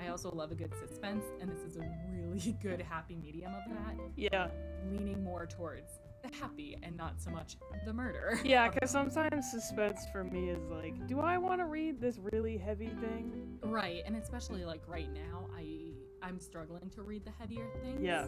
I 0.05 0.09
also 0.09 0.31
love 0.31 0.53
a 0.53 0.55
good 0.55 0.73
suspense, 0.79 1.25
and 1.41 1.51
this 1.51 1.61
is 1.61 1.77
a 1.77 1.89
really 2.11 2.57
good 2.63 2.81
happy 2.83 3.17
medium 3.17 3.53
of 3.55 3.63
that, 3.71 3.97
Yeah. 4.17 4.49
leaning 4.91 5.23
more 5.25 5.47
towards 5.47 5.99
the 6.23 6.35
happy 6.37 6.77
and 6.83 6.97
not 6.97 7.21
so 7.21 7.31
much 7.31 7.57
the 7.87 7.93
murder. 7.93 8.39
Yeah, 8.45 8.69
because 8.69 8.91
sometimes 8.91 9.51
suspense 9.51 10.01
for 10.13 10.25
me 10.25 10.51
is 10.51 10.63
like, 10.71 11.07
do 11.07 11.21
I 11.21 11.39
want 11.39 11.61
to 11.61 11.67
read 11.67 12.01
this 12.01 12.19
really 12.19 12.59
heavy 12.59 12.89
thing? 13.01 13.59
Right, 13.63 14.03
and 14.07 14.17
especially 14.17 14.65
like 14.65 14.83
right 14.87 15.13
now, 15.13 15.49
I 15.57 15.93
I'm 16.23 16.41
struggling 16.41 16.89
to 16.95 17.03
read 17.03 17.25
the 17.27 17.33
heavier 17.39 17.67
things. 17.83 18.01
Yeah. 18.03 18.27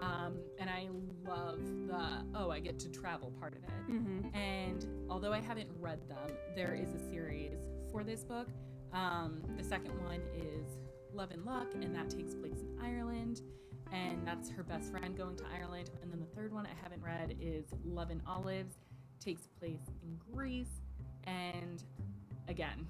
Um, 0.00 0.36
and 0.58 0.70
I 0.70 0.88
love 1.26 1.58
the 1.86 2.24
oh, 2.34 2.50
I 2.50 2.58
get 2.60 2.78
to 2.80 2.88
travel 2.88 3.32
part 3.38 3.54
of 3.54 3.64
it. 3.64 3.92
Mm-hmm. 3.92 4.34
And 4.34 4.86
although 5.10 5.32
I 5.32 5.40
haven't 5.40 5.68
read 5.78 6.00
them, 6.08 6.34
there 6.56 6.74
is 6.74 6.94
a 6.94 7.10
series 7.10 7.58
for 7.92 8.02
this 8.02 8.24
book. 8.24 8.48
Um, 8.94 9.42
the 9.58 9.64
second 9.64 9.92
one 10.04 10.20
is 10.34 10.78
Love 11.14 11.30
and 11.30 11.44
Luck, 11.44 11.68
and 11.74 11.94
that 11.94 12.10
takes 12.10 12.34
place 12.34 12.60
in 12.60 12.78
Ireland. 12.82 13.42
And 13.92 14.26
that's 14.26 14.50
her 14.50 14.62
best 14.62 14.90
friend 14.90 15.16
going 15.16 15.36
to 15.36 15.44
Ireland. 15.54 15.90
And 16.02 16.10
then 16.10 16.18
the 16.18 16.26
third 16.34 16.52
one 16.52 16.66
I 16.66 16.82
haven't 16.82 17.02
read 17.02 17.36
is 17.40 17.66
Love 17.84 18.10
and 18.10 18.20
Olives, 18.26 18.74
takes 19.20 19.46
place 19.58 19.86
in 20.02 20.18
Greece. 20.32 20.80
And 21.24 21.82
again, 22.48 22.88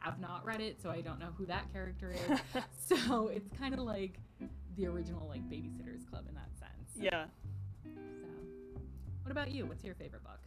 have 0.00 0.20
not 0.20 0.44
read 0.44 0.60
it, 0.60 0.80
so 0.80 0.90
I 0.90 1.00
don't 1.00 1.18
know 1.18 1.30
who 1.36 1.46
that 1.46 1.72
character 1.72 2.12
is. 2.12 2.62
so 2.98 3.28
it's 3.28 3.48
kind 3.58 3.74
of 3.74 3.80
like 3.80 4.18
the 4.76 4.86
original 4.86 5.26
like 5.28 5.42
Babysitters 5.48 6.08
Club 6.08 6.26
in 6.28 6.34
that 6.34 6.50
sense. 6.58 6.90
Yeah. 6.96 7.24
So, 7.84 8.28
what 9.22 9.32
about 9.32 9.50
you? 9.50 9.66
What's 9.66 9.84
your 9.84 9.94
favorite 9.94 10.22
book? 10.22 10.40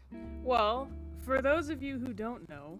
Well, 0.43 0.87
for 1.25 1.41
those 1.41 1.69
of 1.69 1.83
you 1.83 1.99
who 1.99 2.13
don't 2.13 2.47
know, 2.49 2.79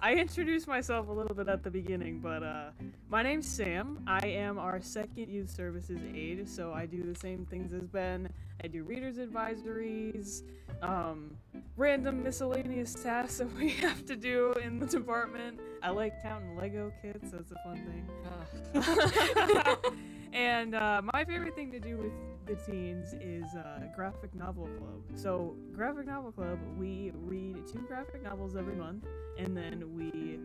I 0.00 0.14
introduced 0.14 0.66
myself 0.66 1.08
a 1.08 1.12
little 1.12 1.34
bit 1.34 1.48
at 1.48 1.62
the 1.62 1.70
beginning, 1.70 2.20
but 2.20 2.42
uh, 2.42 2.70
my 3.08 3.22
name's 3.22 3.46
Sam. 3.46 4.02
I 4.06 4.26
am 4.26 4.58
our 4.58 4.80
second 4.80 5.28
youth 5.28 5.50
services 5.50 6.00
aide, 6.14 6.48
so 6.48 6.72
I 6.72 6.86
do 6.86 7.02
the 7.02 7.18
same 7.18 7.44
things 7.46 7.72
as 7.72 7.82
Ben. 7.82 8.28
I 8.64 8.68
do 8.68 8.84
readers 8.84 9.16
advisories, 9.16 10.42
um, 10.80 11.36
random 11.76 12.22
miscellaneous 12.22 12.94
tasks 12.94 13.38
that 13.38 13.54
we 13.54 13.70
have 13.70 14.06
to 14.06 14.16
do 14.16 14.54
in 14.62 14.78
the 14.78 14.86
department. 14.86 15.60
I 15.82 15.90
like 15.90 16.22
counting 16.22 16.56
Lego 16.56 16.92
kits. 17.02 17.30
That's 17.30 17.52
a 17.52 17.56
fun 17.64 17.82
thing. 17.84 18.06
and 20.32 20.74
uh, 20.74 21.02
my 21.12 21.24
favorite 21.24 21.54
thing 21.54 21.70
to 21.72 21.80
do 21.80 21.98
with 21.98 22.12
the 22.46 22.54
teens 22.54 23.14
is 23.20 23.44
uh, 23.56 23.80
graphic 23.94 24.34
novel 24.34 24.68
club. 24.78 25.02
So 25.14 25.56
graphic 25.72 26.06
novel 26.06 26.32
club, 26.32 26.58
we 26.78 27.12
read 27.14 27.56
two 27.66 27.80
graphic 27.88 28.22
novels 28.22 28.56
every 28.56 28.76
month, 28.76 29.04
and 29.38 29.56
then 29.56 29.84
we 29.94 30.38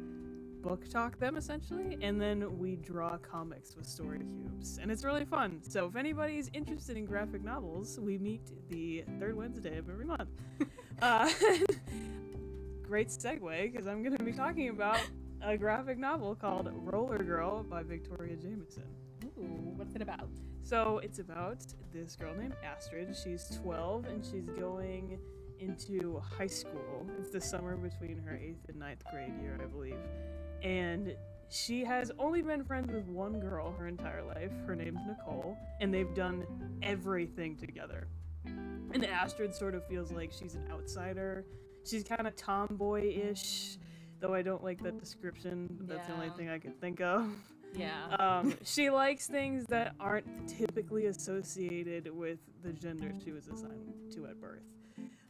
book 0.62 0.88
talk 0.90 1.18
them 1.20 1.38
essentially, 1.38 1.98
and 2.02 2.20
then 2.20 2.58
we 2.58 2.76
draw 2.76 3.18
comics 3.18 3.76
with 3.76 3.86
story 3.86 4.20
cubes, 4.20 4.80
and 4.82 4.92
it's 4.92 5.04
really 5.04 5.26
fun. 5.26 5.62
So 5.68 5.86
if 5.86 5.96
anybody's 5.96 6.50
interested 6.54 6.98
in 6.98 7.06
graphic 7.06 7.44
novels, 7.44 8.00
we 8.00 8.18
meet 8.18 8.52
the 8.70 9.04
third 9.20 9.36
Wednesday 9.36 9.78
of 9.78 9.90
every 9.90 10.06
month. 10.06 10.30
uh, 11.02 11.30
great 12.84 13.08
segue 13.08 13.72
because 13.72 13.88
I'm 13.88 14.04
going 14.04 14.18
to 14.18 14.24
be 14.24 14.34
talking 14.34 14.70
about 14.70 15.00
a 15.42 15.58
graphic 15.58 15.98
novel 15.98 16.36
called 16.36 16.70
Roller 16.74 17.24
Girl 17.24 17.64
by 17.64 17.84
Victoria 17.84 18.36
Jamieson. 18.36 18.84
Ooh, 19.40 19.74
what's 19.76 19.96
it 19.96 20.02
about? 20.02 20.30
So 20.64 21.00
it's 21.00 21.20
about 21.20 21.66
this 21.94 22.16
girl 22.16 22.34
named 22.36 22.56
Astrid. 22.64 23.16
She's 23.16 23.60
12 23.62 24.06
and 24.06 24.24
she's 24.24 24.48
going 24.50 25.20
into 25.60 26.20
high 26.38 26.48
school. 26.48 27.08
It's 27.20 27.32
the 27.32 27.42
summer 27.42 27.76
between 27.76 28.18
her 28.20 28.36
eighth 28.36 28.70
and 28.70 28.80
ninth 28.80 29.04
grade 29.12 29.34
year, 29.42 29.60
I 29.62 29.66
believe. 29.66 29.98
And 30.64 31.16
she 31.50 31.84
has 31.84 32.12
only 32.18 32.42
been 32.42 32.64
friends 32.64 32.92
with 32.92 33.06
one 33.08 33.40
girl 33.40 33.74
her 33.78 33.88
entire 33.88 34.24
life. 34.24 34.52
Her 34.66 34.76
name's 34.76 35.02
Nicole, 35.06 35.58
and 35.82 35.94
they've 35.94 36.14
done 36.16 36.46
everything 36.82 37.58
together. 37.58 38.08
And 38.46 39.06
Astrid 39.06 39.54
sort 39.54 39.76
of 39.76 39.86
feels 39.88 40.12
like 40.12 40.32
she's 40.32 40.56
an 40.56 40.68
outsider. 40.72 41.46
She's 41.84 42.04
kind 42.04 42.28
of 42.28 42.36
tomboy-ish, 42.36 43.78
though 44.20 44.34
I 44.34 44.42
don't 44.42 44.64
like 44.64 44.82
that 44.84 45.00
description. 45.00 45.78
That's 45.82 46.08
the 46.08 46.14
only 46.14 46.30
thing 46.30 46.50
I 46.50 46.60
could 46.60 46.80
think 46.80 47.02
of. 47.02 47.28
Yeah. 47.76 48.16
Um, 48.20 48.56
she 48.64 48.90
likes 48.90 49.28
things 49.28 49.66
that 49.68 49.96
aren't 50.00 50.48
typically 50.48 51.06
associated 51.08 52.10
with 52.16 52.40
the 52.64 52.74
gender 52.74 53.12
she 53.24 53.32
was 53.32 53.48
assigned 53.48 53.94
to 54.14 54.28
at 54.28 54.40
birth. 54.40 54.64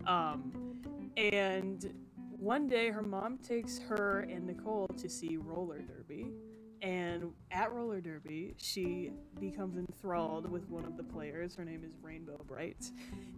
Um, 0.08 0.82
and 1.18 1.94
one 2.30 2.68
day, 2.68 2.90
her 2.90 3.04
mom 3.04 3.38
takes 3.38 3.78
her 3.80 4.22
and 4.22 4.48
Nicole 4.48 4.88
to 4.98 5.08
see 5.08 5.38
roller 5.38 5.80
derby. 5.80 6.32
And 6.82 7.32
at 7.52 7.72
roller 7.72 8.02
derby, 8.02 8.56
she 8.58 9.12
becomes 9.40 9.78
enthralled 9.78 10.50
with 10.50 10.68
one 10.68 10.84
of 10.84 10.98
the 10.98 11.04
players. 11.04 11.56
Her 11.56 11.64
name 11.64 11.84
is 11.86 11.92
Rainbow 12.02 12.42
Bright. 12.48 12.90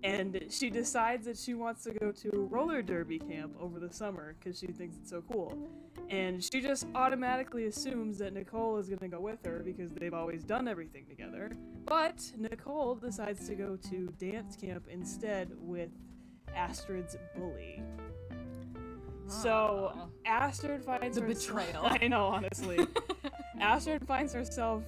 And 0.02 0.46
she 0.50 0.70
decides 0.70 1.26
that 1.26 1.38
she 1.38 1.54
wants 1.54 1.84
to 1.84 1.92
go 1.92 2.12
to 2.12 2.48
roller 2.50 2.82
derby 2.82 3.20
camp 3.20 3.54
over 3.60 3.82
the 3.82 3.92
summer 3.94 4.36
because 4.40 4.58
she 4.58 4.68
thinks 4.68 4.96
it's 4.96 5.10
so 5.10 5.22
cool. 5.30 5.58
And 6.10 6.42
she 6.42 6.62
just 6.62 6.86
automatically 6.96 7.66
assumes 7.66 8.18
that 8.20 8.34
Nicole 8.34 8.78
is 8.78 8.88
going 8.88 9.00
to 9.00 9.08
go 9.10 9.20
with 9.20 9.44
her 9.46 9.62
because 9.64 9.92
they've 9.92 10.14
always 10.14 10.44
done 10.44 10.70
everything 10.70 11.06
together. 11.10 11.52
But 11.86 12.22
Nicole 12.38 12.96
decides 12.96 13.46
to 13.48 13.56
go 13.56 13.76
to 13.90 14.08
dance 14.20 14.56
camp 14.56 14.86
instead 14.90 15.52
with 15.60 15.90
Astrid's 16.56 17.18
bully. 17.36 17.84
So. 19.42 20.10
Astrid 20.26 20.84
finds 20.84 21.18
The 21.18 21.24
herself- 21.24 21.66
betrayal. 21.72 21.86
I 22.02 22.08
know, 22.08 22.26
honestly. 22.26 22.80
Astrid 23.60 24.06
finds 24.08 24.34
herself 24.34 24.84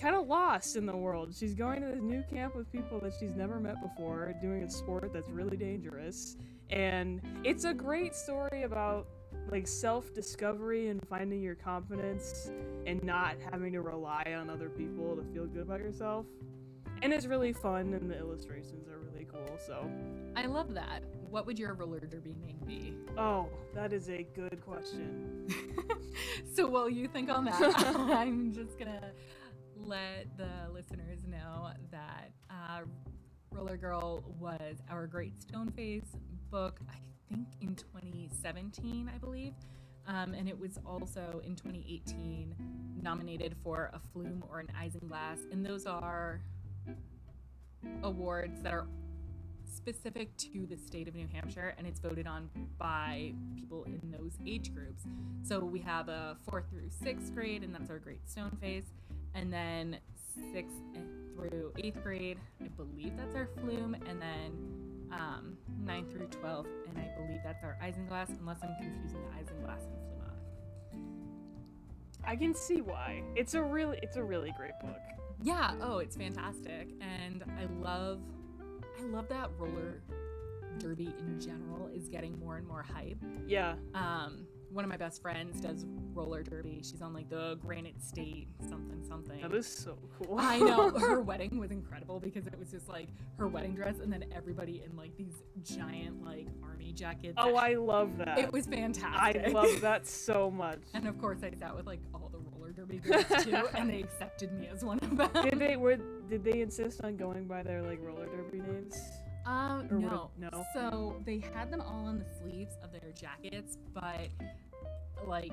kind 0.00 0.16
of 0.16 0.26
lost 0.26 0.76
in 0.76 0.86
the 0.86 0.96
world. 0.96 1.34
She's 1.36 1.54
going 1.54 1.80
to 1.82 1.86
this 1.88 2.02
new 2.02 2.22
camp 2.30 2.56
with 2.56 2.70
people 2.72 2.98
that 3.00 3.12
she's 3.18 3.34
never 3.36 3.60
met 3.60 3.76
before, 3.82 4.34
doing 4.42 4.62
a 4.64 4.70
sport 4.70 5.12
that's 5.12 5.30
really 5.30 5.56
dangerous. 5.56 6.36
And 6.70 7.20
it's 7.44 7.64
a 7.64 7.72
great 7.74 8.14
story 8.14 8.62
about 8.64 9.06
like 9.50 9.66
self-discovery 9.68 10.88
and 10.88 11.06
finding 11.08 11.42
your 11.42 11.54
confidence 11.54 12.50
and 12.86 13.02
not 13.04 13.36
having 13.50 13.72
to 13.72 13.82
rely 13.82 14.34
on 14.38 14.48
other 14.48 14.68
people 14.68 15.16
to 15.16 15.22
feel 15.32 15.46
good 15.46 15.62
about 15.62 15.80
yourself. 15.80 16.26
And 17.04 17.12
it's 17.12 17.26
really 17.26 17.52
fun 17.52 17.92
and 17.92 18.10
the 18.10 18.16
illustrations 18.16 18.88
are 18.88 18.98
really 18.98 19.26
cool. 19.26 19.58
So, 19.66 19.90
I 20.36 20.46
love 20.46 20.72
that. 20.72 21.04
What 21.28 21.44
would 21.44 21.58
your 21.58 21.74
roller 21.74 22.00
derby 22.00 22.34
name 22.40 22.58
be? 22.66 22.94
oh, 23.18 23.46
that 23.74 23.92
is 23.92 24.08
a 24.08 24.26
good 24.34 24.58
question. 24.64 25.46
so 26.54 26.66
while 26.66 26.88
you 26.88 27.06
think 27.06 27.28
on 27.28 27.44
that, 27.44 27.60
I'm 28.10 28.54
just 28.54 28.78
gonna 28.78 29.10
let 29.76 30.34
the 30.38 30.72
listeners 30.72 31.26
know 31.28 31.72
that 31.90 32.32
uh, 32.48 32.80
Roller 33.50 33.76
Girl 33.76 34.24
was 34.40 34.78
our 34.88 35.06
Great 35.06 35.38
Stone 35.38 35.72
Face 35.72 36.16
book, 36.50 36.80
I 36.88 36.96
think 37.28 37.48
in 37.60 37.74
2017, 37.74 39.10
I 39.14 39.18
believe. 39.18 39.52
Um, 40.06 40.32
and 40.32 40.48
it 40.48 40.58
was 40.58 40.78
also 40.86 41.42
in 41.44 41.54
2018 41.54 42.54
nominated 43.02 43.56
for 43.62 43.90
a 43.92 43.98
Flume 43.98 44.42
or 44.48 44.60
an 44.60 44.68
Isinglass. 44.82 45.52
And 45.52 45.64
those 45.66 45.84
are 45.84 46.40
awards 48.02 48.62
that 48.62 48.72
are 48.72 48.86
specific 49.64 50.34
to 50.36 50.66
the 50.66 50.76
state 50.76 51.08
of 51.08 51.14
New 51.14 51.26
Hampshire 51.32 51.74
and 51.76 51.86
it's 51.86 52.00
voted 52.00 52.26
on 52.26 52.48
by 52.78 53.34
people 53.54 53.84
in 53.84 54.00
those 54.10 54.32
age 54.46 54.74
groups. 54.74 55.02
So 55.42 55.60
we 55.60 55.80
have 55.80 56.08
a 56.08 56.36
fourth 56.48 56.64
through 56.70 56.88
sixth 56.90 57.34
grade, 57.34 57.62
and 57.62 57.74
that's 57.74 57.90
our 57.90 57.98
Great 57.98 58.28
Stone 58.28 58.56
Face. 58.60 58.86
And 59.34 59.52
then 59.52 59.98
sixth 60.52 60.76
through 61.34 61.72
eighth 61.78 62.02
grade, 62.02 62.38
I 62.62 62.68
believe 62.68 63.16
that's 63.16 63.34
our 63.34 63.48
Flume. 63.60 63.94
And 64.08 64.20
then 64.20 64.74
um, 65.12 65.56
ninth 65.84 66.10
through 66.10 66.28
12th, 66.28 66.66
and 66.88 66.98
I 66.98 67.10
believe 67.16 67.40
that's 67.44 67.62
our 67.62 67.76
Isinglass, 67.82 68.30
unless 68.40 68.58
I'm 68.62 68.74
confusing 68.80 69.20
the 69.22 69.36
Isinglass 69.38 69.82
and 69.84 69.98
Flume. 70.08 70.13
I 72.26 72.36
can 72.36 72.54
see 72.54 72.80
why. 72.80 73.22
It's 73.34 73.54
a 73.54 73.62
really 73.62 73.98
it's 74.02 74.16
a 74.16 74.24
really 74.24 74.52
great 74.56 74.78
book. 74.80 75.00
Yeah, 75.42 75.74
oh, 75.82 75.98
it's 75.98 76.16
fantastic. 76.16 76.88
And 77.00 77.44
I 77.58 77.66
love 77.82 78.20
I 78.98 79.02
love 79.06 79.28
that 79.28 79.50
roller 79.58 80.02
derby 80.78 81.14
in 81.18 81.40
general 81.40 81.88
is 81.94 82.08
getting 82.08 82.38
more 82.38 82.56
and 82.56 82.66
more 82.66 82.82
hype. 82.82 83.18
Yeah. 83.46 83.74
Um, 83.94 84.46
one 84.74 84.84
of 84.84 84.90
my 84.90 84.96
best 84.96 85.22
friends 85.22 85.60
does 85.60 85.86
roller 86.14 86.42
derby. 86.42 86.80
She's 86.82 87.00
on 87.00 87.14
like 87.14 87.30
the 87.30 87.56
Granite 87.62 88.02
State 88.02 88.48
something 88.68 89.04
something. 89.08 89.40
That 89.40 89.54
is 89.54 89.66
so 89.66 89.96
cool. 90.18 90.36
I 90.38 90.58
know 90.58 90.90
her 90.98 91.20
wedding 91.20 91.58
was 91.58 91.70
incredible 91.70 92.18
because 92.18 92.46
it 92.48 92.58
was 92.58 92.70
just 92.72 92.88
like 92.88 93.08
her 93.38 93.46
wedding 93.46 93.74
dress 93.74 94.00
and 94.02 94.12
then 94.12 94.24
everybody 94.34 94.82
in 94.84 94.96
like 94.96 95.16
these 95.16 95.34
giant 95.62 96.24
like 96.24 96.48
army 96.62 96.92
jackets. 96.92 97.34
oh, 97.38 97.54
I 97.54 97.74
love 97.74 98.18
that. 98.18 98.38
it 98.38 98.52
was 98.52 98.66
fantastic. 98.66 99.44
I 99.44 99.48
love 99.48 99.80
that 99.80 100.06
so 100.08 100.50
much. 100.50 100.80
And 100.92 101.06
of 101.06 101.20
course, 101.20 101.38
I 101.44 101.52
sat 101.56 101.74
with 101.76 101.86
like 101.86 102.00
all 102.12 102.30
the 102.32 102.38
roller 102.38 102.72
derby 102.72 102.98
girls 102.98 103.44
too, 103.44 103.68
and 103.74 103.88
they 103.88 104.00
accepted 104.00 104.52
me 104.52 104.68
as 104.72 104.84
one 104.84 104.98
of 104.98 105.16
them. 105.16 105.30
Did 105.44 105.60
they 105.60 105.76
were 105.76 105.96
did 106.28 106.42
they 106.42 106.62
insist 106.62 107.04
on 107.04 107.16
going 107.16 107.46
by 107.46 107.62
their 107.62 107.80
like 107.82 108.00
roller 108.02 108.26
derby 108.26 108.60
names? 108.60 109.00
Um, 109.46 109.88
Or 109.90 109.98
no. 109.98 110.30
it- 110.36 110.52
no? 110.52 110.64
So 110.72 111.22
they 111.24 111.38
had 111.38 111.70
them 111.70 111.80
all 111.80 112.06
on 112.06 112.18
the 112.18 112.26
sleeves 112.40 112.76
of 112.82 112.92
their 112.92 113.12
jackets, 113.12 113.78
but 113.92 114.28
like 115.26 115.52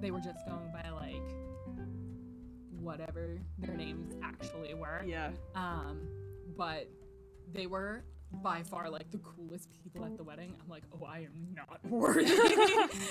they 0.00 0.10
were 0.10 0.20
just 0.20 0.44
going 0.46 0.70
by 0.72 0.88
like 0.90 1.22
whatever 2.80 3.38
their 3.58 3.76
names 3.76 4.14
actually 4.22 4.74
were. 4.74 5.02
Yeah. 5.04 5.32
Um, 5.54 6.00
but 6.56 6.88
they 7.52 7.66
were 7.66 8.04
by 8.42 8.62
far 8.62 8.88
like 8.88 9.10
the 9.10 9.18
coolest 9.18 9.68
people 9.72 10.04
at 10.04 10.16
the 10.16 10.22
wedding. 10.24 10.54
I'm 10.62 10.68
like, 10.68 10.84
oh, 10.94 11.04
I 11.04 11.18
am 11.20 11.54
not 11.54 11.80
worthy. 11.88 12.30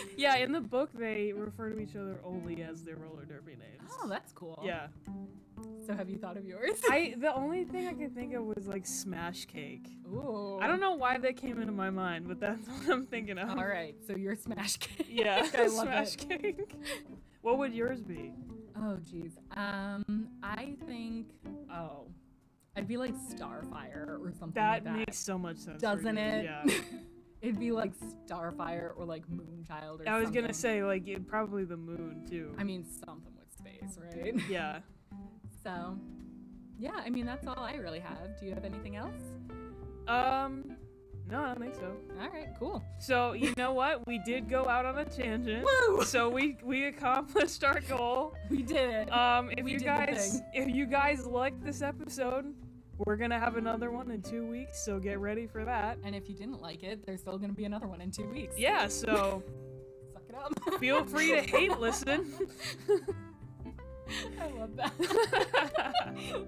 yeah, 0.17 0.37
in 0.37 0.51
the 0.51 0.61
book 0.61 0.89
they 0.93 1.33
refer 1.33 1.69
to 1.69 1.79
each 1.79 1.95
other 1.95 2.19
only 2.23 2.63
as 2.63 2.83
their 2.83 2.95
roller 2.95 3.25
derby 3.25 3.51
names. 3.51 3.91
oh, 4.01 4.07
that's 4.07 4.31
cool. 4.31 4.61
Yeah. 4.65 4.87
So 5.85 5.93
have 5.93 6.09
you 6.09 6.17
thought 6.17 6.37
of 6.37 6.45
yours? 6.45 6.79
I 6.89 7.15
the 7.19 7.33
only 7.33 7.65
thing 7.65 7.87
I 7.87 7.93
could 7.93 8.15
think 8.15 8.33
of 8.33 8.43
was 8.43 8.67
like 8.67 8.85
smash 8.85 9.45
cake. 9.45 9.87
Ooh. 10.07 10.59
I 10.61 10.67
don't 10.67 10.79
know 10.79 10.93
why 10.93 11.17
that 11.17 11.35
came 11.35 11.59
into 11.59 11.73
my 11.73 11.89
mind, 11.89 12.27
but 12.27 12.39
that's 12.39 12.65
what 12.67 12.89
I'm 12.89 13.05
thinking 13.05 13.37
of. 13.37 13.49
All 13.57 13.65
right, 13.65 13.95
so 14.07 14.15
you're 14.15 14.35
smash 14.35 14.77
cake. 14.77 15.07
Yeah, 15.09 15.47
I 15.53 15.63
love 15.67 15.87
smash 15.87 16.13
it. 16.15 16.29
cake. 16.29 16.75
What 17.41 17.57
would 17.57 17.73
yours 17.73 18.01
be? 18.01 18.33
Oh 18.77 18.97
geez. 19.03 19.33
Um, 19.55 20.29
I 20.43 20.75
think 20.87 21.27
oh, 21.73 22.07
I'd 22.79 22.87
be 22.87 22.97
like 22.97 23.13
Starfire 23.15 24.19
or 24.19 24.31
something 24.39 24.53
That 24.55 24.69
like 24.71 24.83
that. 24.85 24.91
That 24.91 24.97
makes 24.97 25.17
so 25.19 25.37
much 25.37 25.57
sense. 25.57 25.81
Doesn't 25.81 26.17
it? 26.17 26.45
Yeah. 26.45 26.63
It'd 27.41 27.59
be 27.59 27.71
like 27.71 27.93
Starfire 28.27 28.91
or 28.97 29.05
like 29.05 29.23
Moonchild 29.29 30.01
or 30.01 30.09
I 30.09 30.15
was 30.17 30.25
something. 30.25 30.41
gonna 30.41 30.53
say 30.53 30.83
like 30.83 31.07
it, 31.07 31.25
probably 31.27 31.63
the 31.63 31.77
moon 31.77 32.25
too. 32.29 32.53
I 32.57 32.63
mean 32.63 32.83
something 32.85 33.33
with 33.37 33.51
space, 33.53 33.97
right? 33.97 34.33
yeah. 34.49 34.79
So, 35.63 35.97
yeah. 36.77 36.91
I 37.05 37.09
mean 37.09 37.25
that's 37.25 37.47
all 37.47 37.59
I 37.63 37.75
really 37.75 37.99
have. 37.99 38.37
Do 38.39 38.45
you 38.45 38.53
have 38.53 38.65
anything 38.65 38.95
else? 38.97 39.21
Um, 40.07 40.75
No, 41.31 41.41
I 41.43 41.47
don't 41.53 41.59
think 41.59 41.75
so. 41.75 41.95
All 42.19 42.27
right, 42.29 42.49
cool. 42.59 42.83
So 42.99 43.33
you 43.33 43.53
know 43.55 43.71
what? 43.73 44.05
We 44.07 44.19
did 44.25 44.49
go 44.49 44.67
out 44.67 44.85
on 44.85 44.97
a 44.97 45.05
tangent. 45.05 45.63
Woo! 45.87 46.03
So 46.03 46.27
we 46.29 46.57
we 46.63 46.85
accomplished 46.87 47.63
our 47.63 47.79
goal. 47.81 48.35
We 48.49 48.63
did 48.63 48.89
it. 48.89 49.13
Um, 49.13 49.51
if 49.55 49.63
We 49.63 49.73
you 49.73 49.79
guys 49.79 50.41
if 50.53 50.67
you 50.67 50.85
guys 50.87 51.25
liked 51.25 51.63
this 51.63 51.81
episode, 51.83 52.53
we're 53.05 53.15
gonna 53.15 53.39
have 53.39 53.55
another 53.55 53.91
one 53.91 54.11
in 54.11 54.21
two 54.21 54.45
weeks. 54.45 54.79
So 54.83 54.99
get 54.99 55.19
ready 55.19 55.47
for 55.47 55.63
that. 55.65 55.97
and 56.03 56.15
if 56.15 56.27
you 56.29 56.35
didn't 56.35 56.61
like 56.61 56.83
it, 56.83 57.05
there's 57.05 57.21
still 57.21 57.37
gonna 57.37 57.53
be 57.53 57.65
another 57.65 57.87
one 57.87 58.01
in 58.01 58.11
two 58.11 58.27
weeks. 58.27 58.57
Yeah. 58.57 58.87
So 58.87 59.41
Suck 60.13 60.23
it 60.29 60.35
up. 60.35 60.53
feel 60.79 61.05
free 61.05 61.31
to 61.31 61.41
hate 61.41 61.79
listen. 61.79 62.33
I 64.41 64.47
love 64.57 64.75
that. 64.75 64.91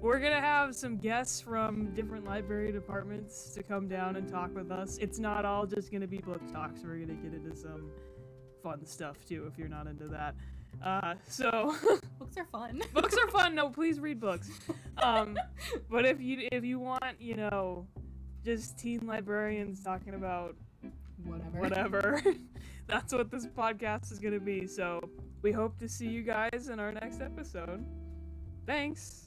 We're 0.00 0.18
gonna 0.18 0.40
have 0.40 0.74
some 0.74 0.98
guests 0.98 1.40
from 1.40 1.94
different 1.94 2.26
library 2.26 2.72
departments 2.72 3.52
to 3.54 3.62
come 3.62 3.88
down 3.88 4.16
and 4.16 4.28
talk 4.28 4.54
with 4.54 4.70
us. 4.70 4.98
It's 4.98 5.18
not 5.18 5.44
all 5.46 5.64
just 5.66 5.90
gonna 5.90 6.06
be 6.06 6.18
book 6.18 6.40
talks. 6.52 6.82
We're 6.84 6.98
gonna 6.98 7.14
get 7.14 7.32
into 7.32 7.56
some 7.56 7.90
fun 8.62 8.84
stuff 8.84 9.24
too 9.26 9.46
if 9.50 9.58
you're 9.58 9.68
not 9.68 9.86
into 9.86 10.08
that. 10.08 10.34
Uh, 10.82 11.14
so 11.28 11.74
Books 12.18 12.36
are 12.36 12.44
fun. 12.46 12.82
books 12.94 13.16
are 13.16 13.28
fun. 13.28 13.54
No, 13.54 13.68
please 13.70 14.00
read 14.00 14.20
books. 14.20 14.50
Um, 14.98 15.38
but 15.90 16.04
if 16.04 16.20
you 16.20 16.48
if 16.52 16.64
you 16.64 16.78
want, 16.78 17.20
you 17.20 17.36
know, 17.36 17.86
just 18.44 18.78
teen 18.78 19.06
librarians 19.06 19.82
talking 19.82 20.14
about 20.14 20.56
Whatever. 21.24 21.58
whatever, 21.58 22.22
that's 22.86 23.12
what 23.14 23.30
this 23.30 23.46
podcast 23.46 24.12
is 24.12 24.18
gonna 24.18 24.40
be. 24.40 24.66
So 24.66 25.00
we 25.42 25.52
hope 25.52 25.78
to 25.78 25.88
see 25.88 26.06
you 26.08 26.22
guys 26.22 26.68
in 26.70 26.78
our 26.80 26.92
next 26.92 27.20
episode. 27.20 27.84
Thanks. 28.66 29.23